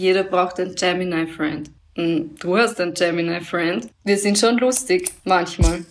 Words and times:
jeder 0.00 0.24
braucht 0.24 0.58
einen 0.58 0.74
Gemini-Friend. 0.74 1.70
Du 1.94 2.56
hast 2.56 2.80
einen 2.80 2.94
Gemini-Friend. 2.94 3.88
Wir 4.04 4.16
sind 4.16 4.38
schon 4.38 4.56
lustig, 4.56 5.12
manchmal. 5.24 5.84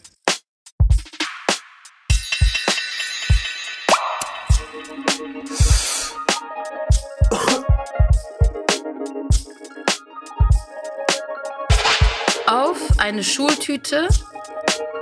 Auf 12.47 12.77
eine 12.97 13.23
Schultüte 13.23 14.07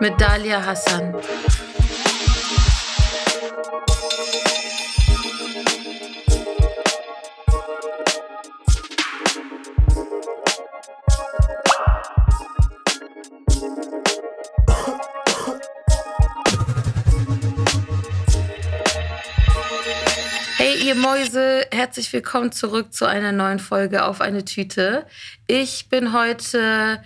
mit 0.01 0.19
Dalia 0.19 0.65
Hassan. 0.65 1.15
Mäuse, 20.97 21.67
herzlich 21.71 22.11
willkommen 22.11 22.51
zurück 22.51 22.91
zu 22.91 23.05
einer 23.05 23.31
neuen 23.31 23.59
Folge 23.59 24.03
auf 24.03 24.19
eine 24.19 24.43
Tüte. 24.45 25.05
Ich 25.45 25.89
bin 25.89 26.11
heute 26.11 27.03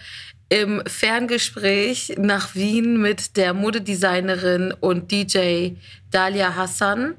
im 0.48 0.82
Ferngespräch 0.88 2.16
nach 2.18 2.56
Wien 2.56 3.02
mit 3.02 3.36
der 3.36 3.54
Modedesignerin 3.54 4.74
und 4.80 5.12
DJ 5.12 5.72
Dalia 6.10 6.56
Hassan. 6.56 7.16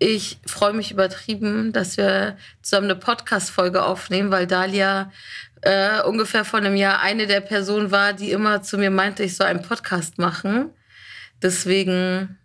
Ich 0.00 0.38
freue 0.44 0.72
mich 0.72 0.90
übertrieben, 0.90 1.72
dass 1.72 1.96
wir 1.96 2.36
zusammen 2.60 2.90
eine 2.90 2.98
Podcast-Folge 2.98 3.84
aufnehmen, 3.84 4.32
weil 4.32 4.48
Dalia 4.48 5.12
äh, 5.60 6.02
ungefähr 6.02 6.44
vor 6.44 6.58
einem 6.58 6.74
Jahr 6.74 7.00
eine 7.02 7.28
der 7.28 7.40
Personen 7.40 7.92
war, 7.92 8.14
die 8.14 8.32
immer 8.32 8.62
zu 8.62 8.78
mir 8.78 8.90
meinte, 8.90 9.22
ich 9.22 9.36
soll 9.36 9.46
einen 9.46 9.62
Podcast 9.62 10.18
machen. 10.18 10.70
Deswegen 11.40 12.36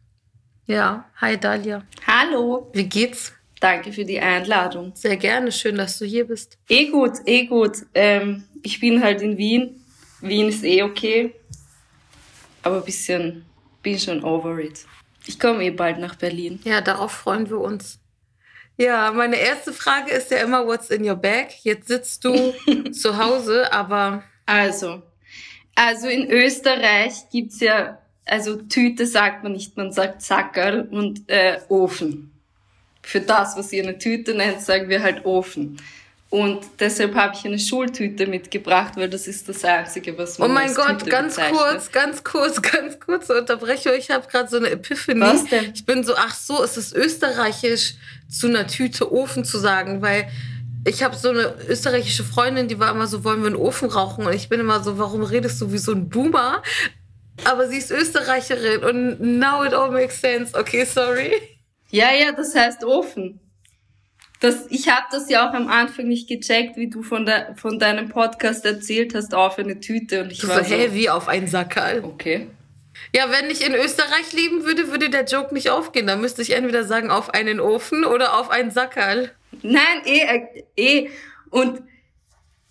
ja, 0.67 1.05
hi 1.19 1.35
Dalia. 1.35 1.81
Hallo. 2.05 2.69
Wie 2.73 2.87
geht's? 2.87 3.33
Danke 3.59 3.91
für 3.91 4.05
die 4.05 4.19
Einladung. 4.19 4.93
Sehr 4.95 5.17
gerne, 5.17 5.51
schön, 5.51 5.75
dass 5.75 5.99
du 5.99 6.05
hier 6.05 6.25
bist. 6.25 6.57
Eh 6.69 6.87
gut, 6.87 7.13
eh 7.25 7.45
gut. 7.45 7.77
Ähm, 7.93 8.45
ich 8.63 8.79
bin 8.79 9.03
halt 9.03 9.21
in 9.21 9.37
Wien. 9.37 9.83
Wien 10.21 10.47
ist 10.47 10.63
eh 10.63 10.83
okay. 10.83 11.35
Aber 12.63 12.77
ein 12.77 12.85
bisschen, 12.85 13.45
bin 13.81 13.99
schon 13.99 14.23
over 14.23 14.59
it. 14.59 14.85
Ich 15.25 15.39
komme 15.39 15.63
eh 15.65 15.71
bald 15.71 15.99
nach 15.99 16.15
Berlin. 16.15 16.59
Ja, 16.63 16.81
darauf 16.81 17.11
freuen 17.11 17.49
wir 17.49 17.59
uns. 17.59 17.99
Ja, 18.77 19.11
meine 19.11 19.35
erste 19.35 19.73
Frage 19.73 20.11
ist 20.11 20.31
ja 20.31 20.37
immer, 20.37 20.65
what's 20.65 20.89
in 20.89 21.07
your 21.07 21.15
bag? 21.15 21.49
Jetzt 21.63 21.89
sitzt 21.89 22.23
du 22.23 22.53
zu 22.91 23.17
Hause, 23.17 23.71
aber... 23.73 24.23
Also, 24.45 25.03
also 25.75 26.07
in 26.07 26.31
Österreich 26.31 27.29
gibt's 27.29 27.59
ja 27.59 27.99
also 28.29 28.57
Tüte 28.57 29.05
sagt 29.05 29.43
man 29.43 29.53
nicht, 29.53 29.75
man 29.75 29.91
sagt 29.91 30.21
Sackerl 30.21 30.87
und 30.91 31.27
äh, 31.29 31.59
Ofen. 31.67 32.31
Für 33.01 33.21
das, 33.21 33.55
was 33.57 33.71
ihr 33.71 33.83
eine 33.83 33.97
Tüte 33.97 34.33
nennt, 34.33 34.61
sagen 34.61 34.89
wir 34.89 35.01
halt 35.01 35.25
Ofen. 35.25 35.77
Und 36.31 36.59
deshalb 36.79 37.15
habe 37.15 37.33
ich 37.35 37.43
eine 37.45 37.57
Schultüte 37.57 38.27
mitgebracht, 38.27 38.93
weil 38.97 39.09
das 39.09 39.25
ist 39.25 39.49
das 39.49 39.65
Einzige, 39.65 40.15
was 40.15 40.37
man 40.37 40.51
Oh 40.51 40.53
mein 40.53 40.71
Gott, 40.75 40.99
Tüte 40.99 41.09
ganz 41.09 41.35
bezeichnet. 41.37 41.59
kurz, 41.59 41.91
ganz 41.91 42.23
kurz, 42.23 42.61
ganz 42.61 42.99
kurz 42.99 43.29
Unterbrechung. 43.31 43.93
Ich 43.97 44.11
habe 44.11 44.27
gerade 44.27 44.47
so 44.47 44.57
eine 44.57 44.69
Epiphanie. 44.69 45.21
Was 45.21 45.45
denn? 45.45 45.71
Ich 45.73 45.85
bin 45.87 46.03
so, 46.03 46.13
ach 46.15 46.35
so, 46.35 46.61
ist 46.61 46.77
es 46.77 46.93
österreichisch, 46.93 47.95
zu 48.29 48.45
einer 48.45 48.67
Tüte 48.67 49.11
Ofen 49.11 49.43
zu 49.43 49.57
sagen, 49.57 50.03
weil 50.03 50.29
ich 50.85 51.01
habe 51.01 51.15
so 51.15 51.29
eine 51.29 51.55
österreichische 51.67 52.23
Freundin, 52.23 52.67
die 52.67 52.77
war 52.79 52.91
immer 52.91 53.07
so, 53.07 53.23
wollen 53.23 53.41
wir 53.41 53.47
einen 53.47 53.55
Ofen 53.55 53.89
rauchen? 53.89 54.27
Und 54.27 54.35
ich 54.35 54.49
bin 54.49 54.59
immer 54.59 54.83
so, 54.83 54.99
warum 54.99 55.23
redest 55.23 55.59
du 55.61 55.71
wie 55.71 55.79
so 55.79 55.93
ein 55.93 56.09
Boomer? 56.09 56.61
Aber 57.43 57.67
sie 57.67 57.77
ist 57.77 57.89
Österreicherin 57.89 58.83
und 58.83 59.39
now 59.39 59.63
it 59.65 59.73
all 59.73 59.89
makes 59.89 60.21
sense. 60.21 60.55
Okay, 60.55 60.85
sorry. 60.85 61.31
Ja, 61.89 62.11
ja, 62.11 62.31
das 62.31 62.55
heißt 62.55 62.83
Ofen. 62.83 63.39
Das, 64.39 64.67
ich 64.69 64.87
habe 64.87 65.05
das 65.11 65.29
ja 65.29 65.49
auch 65.49 65.53
am 65.53 65.67
Anfang 65.67 66.07
nicht 66.07 66.29
gecheckt, 66.29 66.77
wie 66.77 66.89
du 66.89 67.03
von, 67.03 67.25
der, 67.25 67.55
von 67.57 67.77
deinem 67.77 68.07
Podcast 68.07 68.65
erzählt 68.65 69.13
hast, 69.13 69.33
auf 69.33 69.57
eine 69.57 69.79
Tüte. 69.81 70.23
Und 70.23 70.31
ich 70.31 70.39
du 70.39 70.47
war 70.47 70.63
so, 70.63 70.75
hä, 70.75 70.89
wie 70.93 71.09
auf 71.09 71.27
einen 71.27 71.47
Sackerl? 71.47 72.03
Okay. 72.05 72.47
Ja, 73.13 73.29
wenn 73.31 73.49
ich 73.49 73.65
in 73.65 73.73
Österreich 73.73 74.31
leben 74.33 74.63
würde, 74.63 74.91
würde 74.91 75.09
der 75.09 75.25
Joke 75.25 75.53
nicht 75.53 75.69
aufgehen. 75.69 76.07
Da 76.07 76.15
müsste 76.15 76.41
ich 76.41 76.51
entweder 76.51 76.85
sagen, 76.85 77.11
auf 77.11 77.33
einen 77.33 77.59
Ofen 77.59 78.05
oder 78.05 78.37
auf 78.39 78.49
einen 78.49 78.71
Sackerl. 78.71 79.31
Nein, 79.61 80.01
eh, 80.05 80.21
äh, 80.21 80.63
eh. 80.77 81.09
Und 81.49 81.81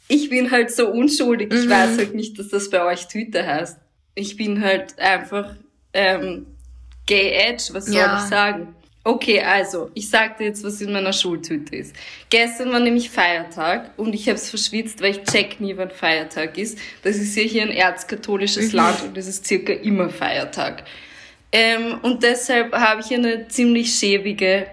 ich 0.07 0.31
bin 0.31 0.51
halt 0.51 0.71
so 0.71 0.89
unschuldig. 0.89 1.53
Ich 1.53 1.67
mhm. 1.67 1.71
weiß 1.71 1.99
halt 1.99 2.15
nicht, 2.15 2.39
dass 2.39 2.49
das 2.49 2.71
bei 2.71 2.83
euch 2.85 3.09
Tüte 3.09 3.47
heißt 3.47 3.79
ich 4.19 4.37
bin 4.37 4.63
halt 4.63 4.99
einfach 4.99 5.55
ähm, 5.93 6.47
gay 7.07 7.31
edge, 7.31 7.71
was 7.73 7.87
soll 7.87 7.97
ja. 7.97 8.19
ich 8.19 8.29
sagen? 8.29 8.75
Okay, 9.09 9.41
also, 9.41 9.91
ich 9.95 10.11
sagte 10.11 10.45
jetzt, 10.45 10.63
was 10.63 10.83
in 10.83 10.93
meiner 10.93 11.15
Schultüte 11.15 11.75
ist. 11.75 11.97
Gestern 12.29 12.71
war 12.73 12.79
nämlich 12.79 13.09
Feiertag 13.09 13.93
und 13.97 14.15
ich 14.15 14.29
habe 14.29 14.37
es 14.37 14.51
verschwitzt, 14.51 15.01
weil 15.01 15.13
ich 15.13 15.23
check 15.23 15.63
nie, 15.63 15.75
wann 15.79 15.91
Feiertag 15.91 16.59
ist. 16.59 16.77
Das 17.03 17.17
ist 17.17 17.35
ja 17.35 17.43
hier 17.43 17.63
ein 17.63 17.71
erzkatholisches 17.71 18.73
mhm. 18.73 18.77
Land 18.77 19.03
und 19.05 19.17
es 19.17 19.27
ist 19.27 19.47
circa 19.47 19.73
immer 19.73 20.11
Feiertag. 20.11 20.85
Ähm, 21.53 22.01
und 22.03 22.23
deshalb 22.23 22.75
habe 22.75 23.01
ich 23.01 23.15
eine 23.15 23.49
ziemlich 23.49 23.95
schäbige 23.95 24.67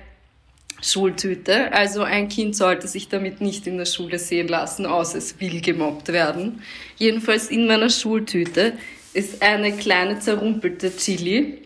Schultüte. 0.82 1.72
Also 1.72 2.04
ein 2.04 2.28
Kind 2.28 2.58
sollte 2.58 2.90
sich 2.90 3.08
damit 3.08 3.40
nicht 3.40 3.68
in 3.68 3.78
der 3.78 3.86
Schule 3.86 4.20
sehen 4.20 4.50
lassen, 4.50 4.86
außer 4.86 5.18
es 5.18 5.40
will 5.40 5.62
gemobbt 5.62 6.10
werden. 6.10 6.62
Jedenfalls 6.98 7.48
in 7.48 7.68
meiner 7.68 7.90
Schultüte 7.90 8.74
ist 9.14 9.42
eine 9.42 9.72
kleine 9.72 10.20
zerrumpelte 10.20 10.94
Chili, 10.94 11.60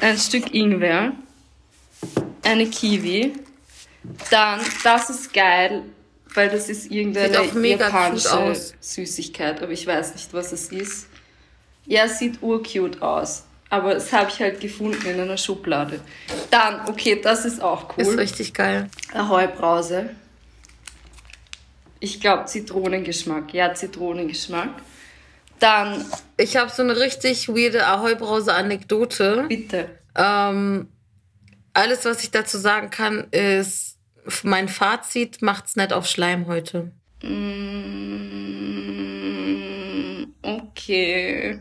ein 0.00 0.18
Stück 0.18 0.52
Ingwer, 0.52 1.12
eine 2.42 2.66
Kiwi, 2.66 3.34
dann, 4.30 4.60
das 4.82 5.10
ist 5.10 5.32
geil, 5.32 5.82
weil 6.34 6.48
das 6.48 6.68
ist 6.68 6.90
irgendeine 6.90 7.44
japanische 7.66 8.54
Süßigkeit, 8.80 9.62
aber 9.62 9.72
ich 9.72 9.86
weiß 9.86 10.14
nicht, 10.14 10.32
was 10.32 10.52
es 10.52 10.72
ist. 10.72 11.08
Ja, 11.86 12.08
sieht 12.08 12.42
urcute 12.42 13.02
aus. 13.02 13.44
Aber 13.72 13.94
das 13.94 14.12
habe 14.12 14.28
ich 14.28 14.38
halt 14.38 14.60
gefunden 14.60 15.06
in 15.06 15.18
einer 15.18 15.38
Schublade. 15.38 16.00
Dann, 16.50 16.86
okay, 16.88 17.18
das 17.22 17.46
ist 17.46 17.62
auch 17.62 17.96
cool. 17.96 18.02
Ist 18.02 18.18
richtig 18.18 18.52
geil. 18.52 18.90
Ahoi-Brause. 19.14 20.10
Ich 21.98 22.20
glaube 22.20 22.44
Zitronengeschmack. 22.44 23.54
Ja, 23.54 23.72
Zitronengeschmack. 23.72 24.68
Dann. 25.58 26.04
Ich 26.36 26.58
habe 26.58 26.70
so 26.70 26.82
eine 26.82 26.98
richtig 26.98 27.48
weirde 27.48 27.86
Ahoi-Brause-Anekdote. 27.86 29.46
Bitte. 29.48 29.88
Ähm, 30.16 30.88
alles, 31.74 32.04
was 32.04 32.22
ich 32.22 32.30
dazu 32.30 32.58
sagen 32.58 32.90
kann, 32.90 33.28
ist, 33.30 33.98
mein 34.42 34.68
Fazit 34.68 35.42
macht's 35.42 35.76
nicht 35.76 35.92
auf 35.92 36.06
Schleim 36.06 36.46
heute. 36.46 36.92
Mm, 37.22 37.84
okay. 40.42 41.60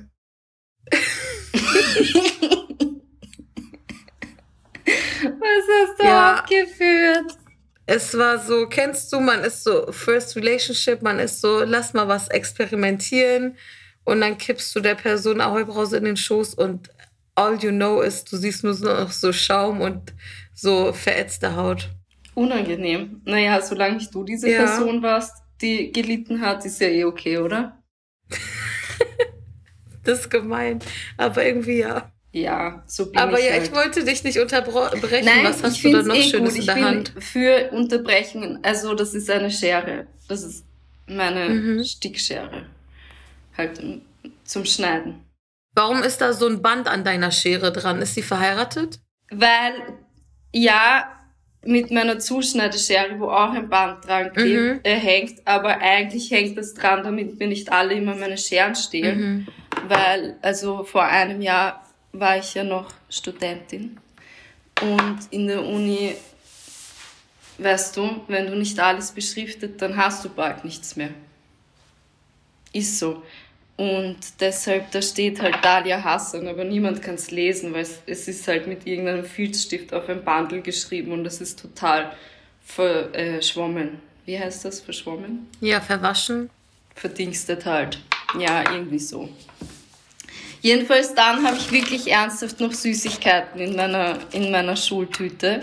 Was 5.24 5.66
hast 5.82 6.00
du 6.00 6.04
ja. 6.04 6.40
aufgeführt? 6.40 7.38
Es 7.86 8.18
war 8.18 8.40
so, 8.40 8.68
kennst 8.68 9.12
du, 9.12 9.20
man 9.20 9.44
ist 9.44 9.64
so 9.64 9.92
First 9.92 10.36
Relationship, 10.36 11.02
man 11.02 11.20
ist 11.20 11.42
so, 11.42 11.64
lass 11.64 11.94
mal 11.94 12.08
was 12.08 12.30
experimentieren 12.30 13.58
und 14.04 14.22
dann 14.22 14.38
kippst 14.38 14.76
du 14.76 14.80
der 14.80 14.96
Person 14.96 15.42
Ahoi-Brause 15.42 15.98
in 15.98 16.06
den 16.06 16.18
Schoß 16.18 16.54
und 16.54 16.90
all 17.42 17.58
you 17.62 17.72
know 17.72 18.02
ist, 18.02 18.32
du 18.32 18.38
siehst 18.38 18.64
nur 18.64 18.78
noch 18.78 19.12
so 19.12 19.34
Schaum 19.34 19.82
und 19.82 20.14
so 20.54 20.94
verätzte 20.94 21.56
Haut. 21.56 21.90
Unangenehm. 22.36 23.22
Naja, 23.26 23.62
solange 23.62 23.96
nicht 23.96 24.14
du 24.14 24.24
diese 24.24 24.50
ja. 24.50 24.60
Person 24.60 25.02
warst, 25.02 25.44
die 25.62 25.92
gelitten 25.92 26.42
hat, 26.42 26.66
ist 26.66 26.80
ja 26.80 26.88
eh 26.88 27.04
okay, 27.04 27.38
oder? 27.38 27.82
das 30.04 30.22
ist 30.22 30.30
gemein. 30.30 30.80
Aber 31.18 31.44
irgendwie 31.46 31.80
ja. 31.80 32.12
Ja, 32.34 32.84
so 32.88 33.12
bin 33.12 33.20
Aber 33.20 33.40
ich 33.40 33.46
ja, 33.46 33.52
halt. 33.52 33.64
ich 33.64 33.72
wollte 33.74 34.06
dich 34.06 34.24
nicht 34.24 34.40
unterbrechen. 34.40 35.26
Nein, 35.26 35.44
Was 35.44 35.64
hast 35.64 35.84
du 35.84 35.92
da 35.92 36.02
noch 36.02 36.16
eh 36.16 36.24
Schönes 36.24 36.54
gut. 36.54 36.62
in 36.62 36.66
der 36.66 36.78
ich 36.78 36.84
Hand? 36.84 37.14
Bin 37.14 37.22
für 37.22 37.72
Unterbrechen, 37.72 38.60
also 38.64 38.94
das 38.94 39.14
ist 39.14 39.30
eine 39.30 39.52
Schere. 39.52 40.08
Das 40.30 40.44
ist 40.44 40.66
meine 41.08 41.50
mhm. 41.50 41.84
Stickschere 41.84 42.68
halt 43.58 43.82
zum 44.46 44.66
Schneiden. 44.66 45.26
Warum 45.74 46.04
ist 46.04 46.20
da 46.20 46.34
so 46.34 46.48
ein 46.48 46.62
Band 46.62 46.88
an 46.88 47.04
deiner 47.04 47.32
Schere 47.32 47.72
dran? 47.72 48.02
Ist 48.02 48.16
sie 48.16 48.22
verheiratet? 48.22 49.00
Weil, 49.30 49.74
ja, 50.54 51.10
mit 51.64 51.92
meiner 51.92 52.20
Zuschneideschere, 52.20 53.20
wo 53.20 53.30
auch 53.30 53.52
ein 53.52 53.70
Band 53.70 54.06
dran 54.06 54.32
mhm. 54.36 54.80
äh, 54.84 54.96
hängt, 54.96 55.46
aber 55.46 55.78
eigentlich 55.80 56.32
hängt 56.32 56.58
das 56.58 56.74
dran, 56.74 57.04
damit 57.04 57.40
mir 57.40 57.48
nicht 57.48 57.72
alle 57.72 57.94
immer 57.94 58.16
meine 58.16 58.38
Scheren 58.38 58.76
stehlen. 58.76 59.20
Mhm. 59.20 59.48
Weil, 59.88 60.38
also 60.42 60.84
vor 60.84 61.04
einem 61.04 61.42
Jahr 61.42 61.86
war 62.12 62.38
ich 62.38 62.54
ja 62.54 62.64
noch 62.64 62.92
Studentin 63.10 63.98
und 64.82 65.20
in 65.30 65.48
der 65.48 65.64
Uni 65.64 66.16
weißt 67.60 67.98
du, 67.98 68.22
wenn 68.28 68.48
du 68.48 68.56
nicht 68.56 68.80
alles 68.80 69.12
beschriftet, 69.12 69.82
dann 69.82 69.96
hast 69.98 70.26
du 70.26 70.30
bald 70.30 70.66
nichts 70.66 70.96
mehr. 70.96 71.10
Ist 72.74 73.00
so. 73.00 73.24
Und 73.82 74.18
deshalb, 74.40 74.92
da 74.92 75.02
steht 75.02 75.42
halt 75.42 75.56
Dalia 75.64 76.04
Hassan, 76.04 76.48
aber 76.48 76.64
niemand 76.64 77.02
kann 77.02 77.16
es 77.16 77.32
lesen, 77.32 77.74
weil 77.74 77.82
es, 77.82 78.00
es 78.06 78.28
ist 78.28 78.48
halt 78.48 78.68
mit 78.68 78.86
irgendeinem 78.86 79.26
Filzstift 79.26 79.92
auf 79.92 80.08
ein 80.08 80.24
Bundle 80.24 80.62
geschrieben 80.62 81.12
und 81.14 81.24
das 81.24 81.42
ist 81.42 81.60
total 81.60 82.12
verschwommen. 82.64 84.00
Wie 84.28 84.38
heißt 84.38 84.66
das? 84.66 84.82
Verschwommen? 84.82 85.48
Ja, 85.62 85.82
verwaschen. 85.82 86.52
Verdingstet 86.94 87.66
halt. 87.66 87.98
Ja, 88.38 88.72
irgendwie 88.72 89.00
so. 89.00 89.30
Jedenfalls 90.62 91.16
dann 91.16 91.44
habe 91.44 91.58
ich 91.58 91.72
wirklich 91.72 92.12
ernsthaft 92.12 92.60
noch 92.60 92.74
Süßigkeiten 92.74 93.60
in 93.60 93.76
meiner, 93.76 94.20
in 94.32 94.52
meiner 94.52 94.76
Schultüte, 94.76 95.62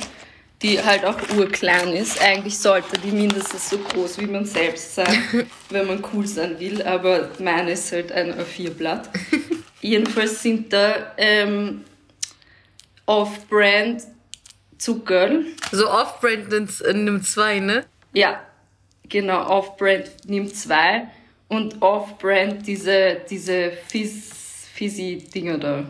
die 0.62 0.82
halt 0.82 1.04
auch 1.04 1.16
urklein 1.36 1.92
ist. 1.92 2.20
Eigentlich 2.20 2.58
sollte 2.58 2.98
die 2.98 3.10
mindestens 3.10 3.70
so 3.70 3.78
groß 3.78 4.18
wie 4.18 4.26
man 4.26 4.44
selbst 4.44 4.94
sein, 4.94 5.24
wenn 5.70 5.86
man 5.86 6.04
cool 6.12 6.26
sein 6.26 6.58
will, 6.58 6.82
aber 6.82 7.30
meine 7.38 7.72
ist 7.72 7.92
halt 7.92 8.10
ein 8.12 8.34
A4-Blatt. 8.34 9.10
Jedenfalls 9.80 10.42
sind 10.42 10.72
da 10.72 11.12
ähm, 11.16 11.84
Off-Brand 13.06 14.02
Zucker. 14.76 15.30
So 15.72 15.88
Off-Brand 15.90 16.50
nimmt 16.50 17.26
zwei, 17.26 17.60
ne? 17.60 17.84
Ja, 18.12 18.40
genau. 19.08 19.46
Off-Brand 19.48 20.10
nimmt 20.26 20.54
zwei 20.54 21.08
und 21.48 21.80
Off-Brand 21.80 22.66
diese, 22.66 23.20
diese 23.28 23.72
Fizz 23.88 24.38
Fizzy-Dinger 24.74 25.58
da. 25.58 25.84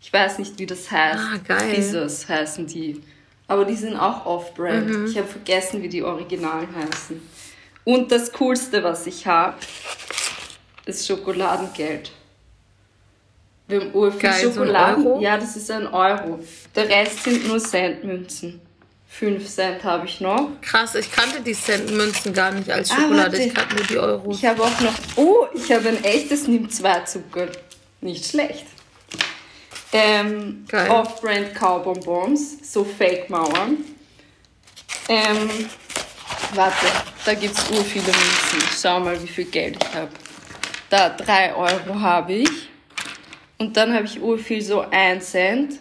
Ich 0.00 0.12
weiß 0.12 0.38
nicht, 0.38 0.58
wie 0.58 0.66
das 0.66 0.90
heißt. 0.90 1.18
Ah, 1.18 1.38
geil. 1.46 1.74
Fizzers 1.74 2.28
heißen 2.28 2.66
die. 2.66 3.02
Aber 3.50 3.64
die 3.64 3.74
sind 3.74 3.96
auch 3.96 4.26
off-brand. 4.26 4.86
Mhm. 4.86 5.06
Ich 5.06 5.18
habe 5.18 5.26
vergessen, 5.26 5.82
wie 5.82 5.88
die 5.88 6.04
Originalen 6.04 6.68
heißen. 6.72 7.20
Und 7.82 8.12
das 8.12 8.32
Coolste, 8.32 8.84
was 8.84 9.08
ich 9.08 9.26
habe, 9.26 9.56
ist 10.86 11.04
Schokoladengeld. 11.08 12.12
Wir 13.66 13.80
haben 13.80 13.92
Uhr 13.92 14.12
für 14.12 14.32
Schokolade. 14.32 15.02
So 15.02 15.20
ja, 15.20 15.36
das 15.36 15.56
ist 15.56 15.68
ein 15.68 15.88
Euro. 15.88 16.38
Der 16.76 16.88
Rest 16.88 17.24
sind 17.24 17.48
nur 17.48 17.58
Centmünzen. 17.58 18.60
5 19.08 19.44
Cent 19.48 19.82
habe 19.82 20.06
ich 20.06 20.20
noch. 20.20 20.50
Krass, 20.60 20.94
ich 20.94 21.10
kannte 21.10 21.40
die 21.40 21.52
Centmünzen 21.52 22.32
gar 22.32 22.52
nicht 22.52 22.70
als 22.70 22.92
ah, 22.92 23.00
Schokolade. 23.00 23.36
Ah, 23.36 23.40
ich 23.40 23.52
kannte 23.52 23.74
nur 23.74 23.84
die 23.84 23.98
Euro. 23.98 24.30
Ich 24.30 24.44
habe 24.44 24.62
auch 24.62 24.80
noch. 24.80 24.94
Oh, 25.16 25.46
ich 25.54 25.72
habe 25.72 25.88
ein 25.88 26.04
echtes 26.04 26.46
Nimm 26.46 26.70
2 26.70 27.00
Zucker. 27.00 27.48
Nicht 28.00 28.26
schlecht. 28.26 28.66
Ähm, 29.92 30.64
Off-Brand 30.88 31.54
Kaubonbons, 31.54 32.72
so 32.72 32.84
Fake-Mauern. 32.84 33.78
Ähm, 35.08 35.50
warte, 36.54 36.86
da 37.24 37.34
gibt 37.34 37.56
es 37.56 37.70
ur 37.70 37.84
viele 37.84 38.04
Münzen. 38.04 38.62
Schau 38.80 39.00
mal, 39.00 39.20
wie 39.20 39.26
viel 39.26 39.46
Geld 39.46 39.76
ich 39.82 39.94
habe. 39.94 40.10
Da 40.88 41.08
3 41.10 41.54
Euro 41.54 42.00
habe 42.00 42.34
ich. 42.34 42.68
Und 43.58 43.76
dann 43.76 43.92
habe 43.92 44.04
ich 44.04 44.20
ur 44.20 44.38
viel 44.38 44.62
so 44.62 44.84
1 44.88 45.30
Cent 45.30 45.80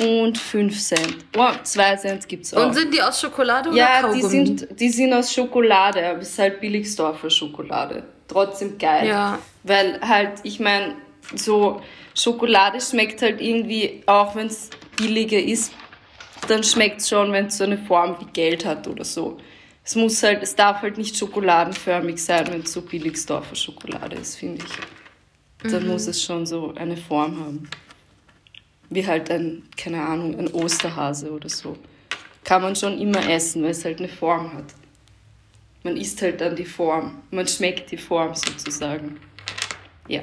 und 0.00 0.38
5 0.38 0.80
Cent. 0.80 1.16
Oh, 1.36 1.50
2 1.62 1.96
Cent 1.96 2.28
gibt 2.28 2.46
es 2.46 2.54
auch. 2.54 2.66
Und 2.66 2.74
sind 2.74 2.92
die 2.92 3.02
aus 3.02 3.20
Schokolade 3.20 3.68
oder 3.68 3.78
ja, 3.78 4.00
Kaugummi? 4.00 4.22
Ja, 4.22 4.28
die 4.28 4.28
sind, 4.28 4.80
die 4.80 4.88
sind 4.88 5.12
aus 5.12 5.32
Schokolade, 5.32 6.06
aber 6.08 6.20
es 6.20 6.30
ist 6.30 6.38
halt 6.38 6.60
Billigsdorfer 6.60 7.28
Schokolade. 7.30 8.04
Trotzdem 8.26 8.78
geil. 8.78 9.08
Ja. 9.08 9.38
Weil 9.62 10.00
halt, 10.00 10.40
ich 10.44 10.60
meine, 10.60 10.94
so 11.34 11.80
Schokolade 12.14 12.80
schmeckt 12.80 13.22
halt 13.22 13.40
irgendwie, 13.40 14.02
auch 14.06 14.34
wenn 14.34 14.48
es 14.48 14.70
billiger 14.96 15.38
ist, 15.38 15.72
dann 16.48 16.62
schmeckt 16.64 17.00
es 17.00 17.08
schon, 17.08 17.32
wenn 17.32 17.46
es 17.46 17.58
so 17.58 17.64
eine 17.64 17.78
Form 17.78 18.16
wie 18.20 18.26
Geld 18.32 18.64
hat 18.64 18.88
oder 18.88 19.04
so. 19.04 19.38
Es 19.84 19.94
muss 19.94 20.22
halt, 20.22 20.42
es 20.42 20.54
darf 20.54 20.82
halt 20.82 20.98
nicht 20.98 21.16
schokoladenförmig 21.16 22.22
sein, 22.22 22.46
wenn 22.48 22.62
es 22.62 22.72
so 22.72 22.82
Billigsdorfer 22.82 23.54
Schokolade 23.54 24.16
ist, 24.16 24.36
finde 24.36 24.64
ich. 24.64 25.70
Dann 25.70 25.84
mhm. 25.84 25.90
muss 25.90 26.06
es 26.06 26.22
schon 26.22 26.46
so 26.46 26.74
eine 26.74 26.96
Form 26.96 27.40
haben. 27.40 27.70
Wie 28.88 29.06
halt 29.06 29.30
ein, 29.30 29.62
keine 29.76 30.02
Ahnung, 30.02 30.38
ein 30.38 30.48
Osterhase 30.48 31.30
oder 31.30 31.48
so. 31.48 31.76
Kann 32.44 32.62
man 32.62 32.74
schon 32.74 32.98
immer 32.98 33.28
essen, 33.28 33.62
weil 33.62 33.70
es 33.70 33.84
halt 33.84 33.98
eine 33.98 34.08
Form 34.08 34.52
hat. 34.52 34.74
Man 35.82 35.96
isst 35.96 36.20
halt 36.22 36.40
dann 36.40 36.56
die 36.56 36.64
Form. 36.64 37.22
Man 37.30 37.46
schmeckt 37.46 37.90
die 37.90 37.96
Form 37.96 38.34
sozusagen. 38.34 39.18
Ja. 40.08 40.22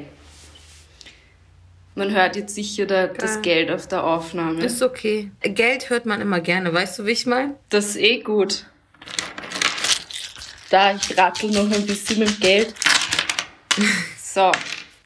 Man 1.98 2.12
hört 2.12 2.36
jetzt 2.36 2.54
sicher 2.54 2.86
da, 2.86 3.08
das 3.08 3.42
Geld 3.42 3.72
auf 3.72 3.88
der 3.88 4.04
Aufnahme. 4.04 4.64
Ist 4.64 4.84
okay. 4.84 5.32
Geld 5.42 5.90
hört 5.90 6.06
man 6.06 6.22
immer 6.22 6.40
gerne. 6.42 6.72
Weißt 6.72 7.00
du, 7.00 7.08
wie 7.08 7.12
ich 7.12 7.26
meine? 7.26 7.56
Das 7.70 7.88
ist 7.88 7.96
eh 7.96 8.20
gut. 8.20 8.68
Da, 10.70 10.94
ich 10.94 11.18
rattel 11.18 11.50
noch 11.50 11.64
ein 11.64 11.88
bisschen 11.88 12.20
mit 12.20 12.40
Geld. 12.40 12.74
So. 14.18 14.52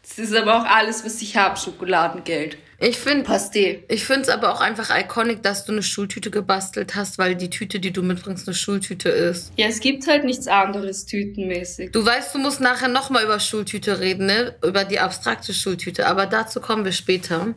Das 0.02 0.18
ist 0.18 0.36
aber 0.36 0.58
auch 0.58 0.66
alles, 0.66 1.06
was 1.06 1.22
ich 1.22 1.38
habe, 1.38 1.58
Schokoladengeld. 1.58 2.58
Ich 2.82 2.98
finde 2.98 3.30
Pasté. 3.30 3.84
Ich 3.90 4.06
finde 4.06 4.24
es 4.24 4.30
aber 4.30 4.52
auch 4.52 4.60
einfach 4.60 4.90
iconic, 4.90 5.44
dass 5.44 5.66
du 5.66 5.72
eine 5.72 5.84
Schultüte 5.84 6.32
gebastelt 6.32 6.96
hast, 6.96 7.20
weil 7.20 7.36
die 7.36 7.52
Tüte, 7.52 7.80
die 7.80 7.92
du 7.92 8.02
mitbringst, 8.02 8.48
eine 8.48 8.56
Schultüte 8.56 9.10
ist. 9.10 9.52
Ja, 9.56 9.68
es 9.68 9.80
gibt 9.82 10.08
halt 10.08 10.24
nichts 10.24 10.48
anderes 10.48 11.06
tütenmäßig. 11.06 11.92
Du 11.92 12.04
weißt, 12.04 12.34
du 12.34 12.40
musst 12.40 12.60
nachher 12.60 12.88
nochmal 12.88 13.24
über 13.24 13.40
Schultüte 13.40 14.00
reden, 14.00 14.26
ne? 14.26 14.56
Über 14.66 14.84
die 14.84 15.00
abstrakte 15.00 15.54
Schultüte, 15.54 16.08
aber 16.08 16.26
dazu 16.26 16.60
kommen 16.60 16.84
wir 16.84 16.92
später. 16.92 17.54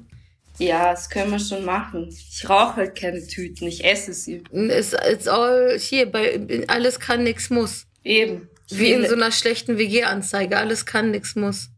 Ja, 0.59 0.91
das 0.91 1.09
können 1.09 1.31
wir 1.31 1.39
schon 1.39 1.65
machen. 1.65 2.11
Ich 2.11 2.47
rauche 2.47 2.77
halt 2.77 2.95
keine 2.95 3.27
Tüten, 3.27 3.67
ich 3.67 3.83
esse 3.83 4.13
sie. 4.13 4.45
It's, 4.53 4.95
it's 5.11 5.27
all 5.27 5.79
hier, 5.79 6.05
bei 6.05 6.67
alles 6.69 7.01
kann, 7.01 7.25
nix 7.25 7.49
muss. 7.49 7.87
Eben. 8.05 8.51
Wie 8.69 8.93
in 8.93 9.07
so 9.07 9.15
einer 9.15 9.33
schlechten 9.33 9.79
WG-Anzeige, 9.79 10.59
alles 10.59 10.85
kann, 10.85 11.13
nix 11.13 11.35
muss. 11.35 11.71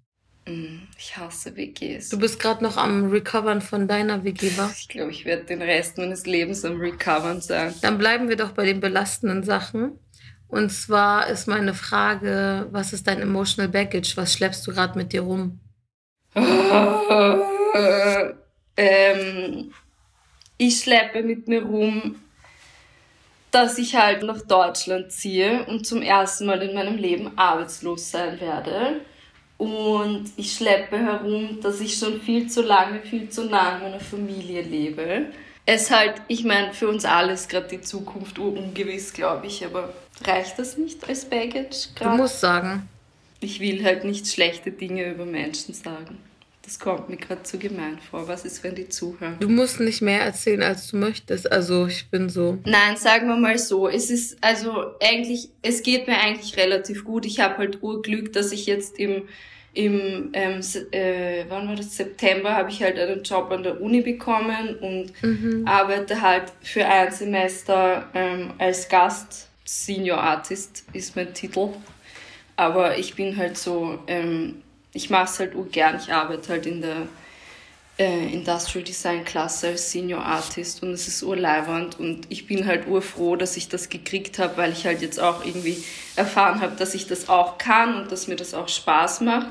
Mm, 0.46 0.86
ich 0.96 1.16
hasse 1.16 1.56
WGs. 1.56 2.08
Du 2.10 2.18
bist 2.18 2.38
gerade 2.38 2.62
noch 2.62 2.76
am 2.76 3.10
Recovern 3.10 3.60
von 3.60 3.88
deiner 3.88 4.22
WG, 4.22 4.56
wa? 4.56 4.70
Ich 4.76 4.86
glaube, 4.88 5.10
ich 5.10 5.24
werde 5.24 5.42
den 5.44 5.60
Rest 5.60 5.98
meines 5.98 6.24
Lebens 6.24 6.64
am 6.64 6.78
Recovern 6.78 7.40
sein. 7.40 7.74
Dann 7.82 7.98
bleiben 7.98 8.28
wir 8.28 8.36
doch 8.36 8.52
bei 8.52 8.64
den 8.64 8.78
belastenden 8.78 9.42
Sachen. 9.42 9.98
Und 10.48 10.70
zwar 10.70 11.26
ist 11.26 11.48
meine 11.48 11.74
Frage, 11.74 12.68
was 12.70 12.92
ist 12.92 13.08
dein 13.08 13.20
emotional 13.20 13.68
baggage? 13.68 14.12
Was 14.16 14.32
schleppst 14.32 14.64
du 14.66 14.72
gerade 14.72 14.96
mit 14.96 15.12
dir 15.12 15.22
rum? 15.22 15.58
ähm, 18.76 19.72
ich 20.56 20.80
schleppe 20.80 21.24
mit 21.24 21.48
mir 21.48 21.64
rum, 21.64 22.20
dass 23.50 23.78
ich 23.78 23.96
halt 23.96 24.22
nach 24.22 24.42
Deutschland 24.42 25.10
ziehe 25.10 25.64
und 25.64 25.84
zum 25.84 26.02
ersten 26.02 26.46
Mal 26.46 26.62
in 26.62 26.74
meinem 26.74 26.98
Leben 26.98 27.36
arbeitslos 27.36 28.12
sein 28.12 28.40
werde 28.40 29.00
und 29.58 30.24
ich 30.36 30.52
schleppe 30.54 30.98
herum, 30.98 31.58
dass 31.62 31.80
ich 31.80 31.96
schon 31.96 32.20
viel 32.20 32.48
zu 32.48 32.62
lange, 32.62 33.00
viel 33.00 33.28
zu 33.30 33.44
nah 33.44 33.76
in 33.76 33.82
meiner 33.82 34.00
Familie 34.00 34.62
lebe. 34.62 35.26
Es 35.64 35.90
halt, 35.90 36.14
ich 36.28 36.44
meine, 36.44 36.72
für 36.72 36.88
uns 36.88 37.04
alle 37.04 37.32
ist 37.32 37.48
gerade 37.48 37.68
die 37.68 37.80
Zukunft 37.80 38.38
ungewiss, 38.38 39.12
glaube 39.12 39.46
ich, 39.46 39.64
aber 39.64 39.92
reicht 40.24 40.58
das 40.58 40.76
nicht 40.76 41.08
als 41.08 41.24
Baggage 41.24 41.88
gerade? 41.94 42.16
Du 42.16 42.22
musst 42.22 42.40
sagen. 42.40 42.88
Ich 43.40 43.60
will 43.60 43.84
halt 43.84 44.04
nicht 44.04 44.28
schlechte 44.28 44.70
Dinge 44.70 45.10
über 45.10 45.24
Menschen 45.24 45.74
sagen. 45.74 46.18
Das 46.66 46.80
kommt 46.80 47.08
mir 47.08 47.16
gerade 47.16 47.44
zu 47.44 47.58
gemein 47.58 47.96
vor. 48.10 48.26
Was 48.26 48.44
ist, 48.44 48.64
wenn 48.64 48.74
die 48.74 48.88
zuhören? 48.88 49.36
Du 49.38 49.48
musst 49.48 49.78
nicht 49.78 50.02
mehr 50.02 50.22
erzählen, 50.22 50.64
als 50.64 50.88
du 50.88 50.96
möchtest. 50.96 51.50
Also 51.50 51.86
ich 51.86 52.10
bin 52.10 52.28
so. 52.28 52.58
Nein, 52.64 52.96
sagen 52.96 53.28
wir 53.28 53.36
mal 53.36 53.56
so. 53.56 53.88
Es 53.88 54.10
ist 54.10 54.36
also 54.40 54.86
eigentlich, 55.00 55.50
es 55.62 55.84
geht 55.84 56.08
mir 56.08 56.18
eigentlich 56.18 56.56
relativ 56.56 57.04
gut. 57.04 57.24
Ich 57.24 57.38
habe 57.38 57.58
halt 57.58 57.84
Urglück, 57.84 58.32
dass 58.32 58.50
ich 58.50 58.66
jetzt 58.66 58.98
im 58.98 59.22
im 59.74 60.30
ähm, 60.32 60.60
äh, 60.90 61.44
wann 61.50 61.68
war 61.68 61.76
das 61.76 61.94
September 61.94 62.54
habe 62.54 62.70
ich 62.70 62.82
halt 62.82 62.98
einen 62.98 63.22
Job 63.22 63.50
an 63.50 63.62
der 63.62 63.78
Uni 63.78 64.00
bekommen 64.00 64.74
und 64.76 65.12
mhm. 65.22 65.68
arbeite 65.68 66.22
halt 66.22 66.44
für 66.62 66.86
ein 66.86 67.12
Semester 67.12 68.08
ähm, 68.14 68.54
als 68.56 68.88
Gast 68.88 69.50
Senior 69.66 70.16
Artist 70.16 70.86
ist 70.94 71.14
mein 71.14 71.34
Titel 71.34 71.74
aber 72.56 72.96
ich 72.96 73.16
bin 73.16 73.36
halt 73.36 73.58
so 73.58 73.98
ähm, 74.06 74.62
ich 74.96 75.10
mache 75.10 75.24
es 75.24 75.38
halt 75.38 75.52
gern. 75.72 76.00
Ich 76.02 76.12
arbeite 76.12 76.48
halt 76.48 76.66
in 76.66 76.80
der 76.80 77.06
äh, 77.98 78.32
Industrial 78.32 78.82
Design 78.82 79.24
Klasse 79.24 79.68
als 79.68 79.92
Senior 79.92 80.22
Artist 80.22 80.82
und 80.82 80.90
es 80.90 81.06
ist 81.06 81.22
urleiwand 81.22 82.00
und 82.00 82.26
ich 82.30 82.46
bin 82.46 82.66
halt 82.66 82.86
urfroh, 82.88 83.36
dass 83.36 83.56
ich 83.56 83.68
das 83.68 83.88
gekriegt 83.88 84.38
habe, 84.38 84.56
weil 84.56 84.72
ich 84.72 84.86
halt 84.86 85.02
jetzt 85.02 85.20
auch 85.20 85.44
irgendwie 85.44 85.82
erfahren 86.16 86.60
habe, 86.60 86.76
dass 86.76 86.94
ich 86.94 87.06
das 87.06 87.28
auch 87.28 87.58
kann 87.58 88.02
und 88.02 88.12
dass 88.12 88.26
mir 88.26 88.36
das 88.36 88.54
auch 88.54 88.68
Spaß 88.68 89.20
macht. 89.20 89.48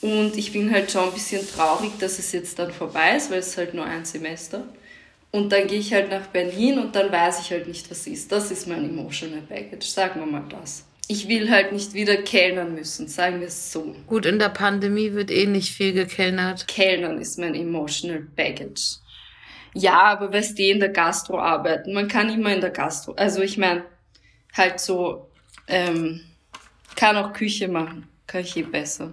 Und 0.00 0.36
ich 0.36 0.52
bin 0.52 0.72
halt 0.72 0.90
schon 0.90 1.04
ein 1.04 1.12
bisschen 1.12 1.46
traurig, 1.46 1.92
dass 1.98 2.18
es 2.18 2.32
jetzt 2.32 2.58
dann 2.58 2.72
vorbei 2.72 3.16
ist, 3.16 3.30
weil 3.30 3.40
es 3.40 3.56
halt 3.58 3.74
nur 3.74 3.84
ein 3.84 4.06
Semester. 4.06 4.64
Und 5.30 5.52
dann 5.52 5.66
gehe 5.66 5.78
ich 5.78 5.92
halt 5.92 6.10
nach 6.10 6.26
Berlin 6.28 6.78
und 6.78 6.96
dann 6.96 7.12
weiß 7.12 7.40
ich 7.40 7.50
halt 7.50 7.68
nicht, 7.68 7.90
was 7.90 8.06
ist. 8.06 8.32
Das 8.32 8.50
ist 8.50 8.66
mein 8.66 8.84
emotional 8.84 9.42
baggage, 9.42 9.84
sagen 9.84 10.20
wir 10.20 10.26
mal 10.26 10.44
das 10.48 10.84
ich 11.10 11.26
will 11.26 11.50
halt 11.50 11.72
nicht 11.72 11.92
wieder 11.92 12.18
kellnern 12.18 12.72
müssen, 12.72 13.08
sagen 13.08 13.40
wir 13.40 13.48
es 13.48 13.72
so. 13.72 13.96
Gut, 14.06 14.26
in 14.26 14.38
der 14.38 14.48
Pandemie 14.48 15.12
wird 15.12 15.32
eh 15.32 15.44
nicht 15.46 15.74
viel 15.74 15.92
gekellnert. 15.92 16.68
Kellnern 16.68 17.20
ist 17.20 17.36
mein 17.36 17.56
emotional 17.56 18.20
baggage. 18.20 18.98
Ja, 19.74 20.02
aber 20.02 20.32
weißt 20.32 20.56
du, 20.56 20.62
in 20.62 20.78
der 20.78 20.90
Gastro 20.90 21.40
arbeiten. 21.40 21.94
Man 21.94 22.06
kann 22.06 22.30
immer 22.30 22.54
in 22.54 22.60
der 22.60 22.70
Gastro. 22.70 23.14
Also 23.14 23.42
ich 23.42 23.58
meine, 23.58 23.84
halt 24.56 24.78
so, 24.78 25.28
ähm, 25.66 26.20
kann 26.94 27.16
auch 27.16 27.32
Küche 27.32 27.66
machen. 27.66 28.06
Kann 28.28 28.42
ich 28.42 28.56
eh 28.56 28.62
besser. 28.62 29.10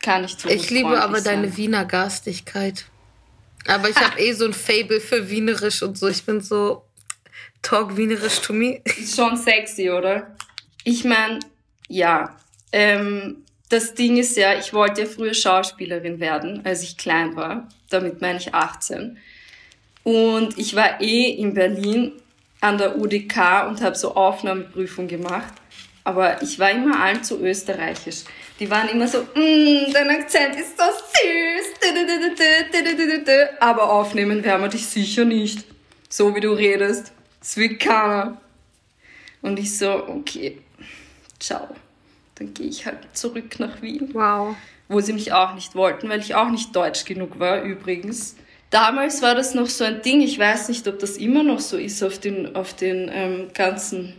Kann 0.00 0.24
ich 0.24 0.36
so 0.38 0.48
Ich 0.48 0.70
liebe 0.70 0.98
aber 0.98 1.20
sein. 1.20 1.42
deine 1.42 1.56
Wiener 1.58 1.84
Garstigkeit. 1.84 2.86
Aber 3.66 3.90
ich 3.90 3.96
habe 3.96 4.18
eh 4.18 4.32
so 4.32 4.46
ein 4.46 4.54
Fable 4.54 5.00
für 5.00 5.28
Wienerisch 5.28 5.82
und 5.82 5.98
so. 5.98 6.08
Ich 6.08 6.24
bin 6.24 6.40
so 6.40 6.86
talk 7.62 7.96
Wienerisch 7.96 8.40
to 8.40 8.52
me. 8.52 8.80
Ist 8.84 9.16
schon 9.16 9.36
sexy, 9.36 9.90
oder? 9.90 10.36
Ich 10.84 11.04
meine, 11.04 11.38
ja. 11.88 12.36
Ähm, 12.72 13.44
das 13.68 13.94
Ding 13.94 14.18
ist 14.18 14.36
ja, 14.36 14.58
ich 14.58 14.74
wollte 14.74 15.02
ja 15.02 15.06
früher 15.06 15.34
Schauspielerin 15.34 16.20
werden, 16.20 16.62
als 16.64 16.82
ich 16.82 16.98
klein 16.98 17.36
war. 17.36 17.68
Damit 17.88 18.20
meine 18.20 18.38
ich 18.38 18.54
18. 18.54 19.18
Und 20.02 20.58
ich 20.58 20.74
war 20.74 21.00
eh 21.00 21.30
in 21.30 21.54
Berlin 21.54 22.12
an 22.60 22.78
der 22.78 22.98
UDK 22.98 23.66
und 23.68 23.80
habe 23.80 23.96
so 23.96 24.14
Aufnahmeprüfung 24.14 25.08
gemacht. 25.08 25.52
Aber 26.04 26.42
ich 26.42 26.58
war 26.58 26.70
immer 26.70 27.00
allzu 27.00 27.40
österreichisch. 27.40 28.24
Die 28.58 28.70
waren 28.70 28.88
immer 28.88 29.08
so, 29.08 29.22
mm, 29.22 29.92
dein 29.92 30.10
Akzent 30.10 30.56
ist 30.56 30.76
so 30.76 30.84
süß. 30.84 31.72
Aber 33.60 33.90
aufnehmen 33.90 34.44
werden 34.44 34.62
wir 34.62 34.68
dich 34.68 34.86
sicher 34.86 35.24
nicht. 35.24 35.64
So 36.08 36.34
wie 36.34 36.40
du 36.40 36.52
redest. 36.52 37.12
Keiner. 37.78 38.40
Und 39.42 39.58
ich 39.58 39.76
so, 39.76 40.08
okay, 40.08 40.58
ciao. 41.38 41.68
Dann 42.36 42.54
gehe 42.54 42.68
ich 42.68 42.86
halt 42.86 42.98
zurück 43.12 43.58
nach 43.58 43.82
Wien. 43.82 44.10
Wow. 44.12 44.56
Wo 44.88 45.00
sie 45.00 45.12
mich 45.12 45.32
auch 45.32 45.54
nicht 45.54 45.74
wollten, 45.74 46.08
weil 46.08 46.20
ich 46.20 46.34
auch 46.34 46.48
nicht 46.48 46.74
deutsch 46.74 47.04
genug 47.04 47.38
war, 47.38 47.62
übrigens. 47.62 48.36
Damals 48.70 49.20
war 49.20 49.34
das 49.34 49.54
noch 49.54 49.66
so 49.66 49.84
ein 49.84 50.00
Ding, 50.00 50.22
ich 50.22 50.38
weiß 50.38 50.68
nicht, 50.68 50.88
ob 50.88 50.98
das 50.98 51.18
immer 51.18 51.42
noch 51.42 51.60
so 51.60 51.76
ist 51.76 52.02
auf 52.02 52.18
den, 52.18 52.56
auf 52.56 52.74
den 52.74 53.10
ähm, 53.12 53.50
ganzen 53.52 54.14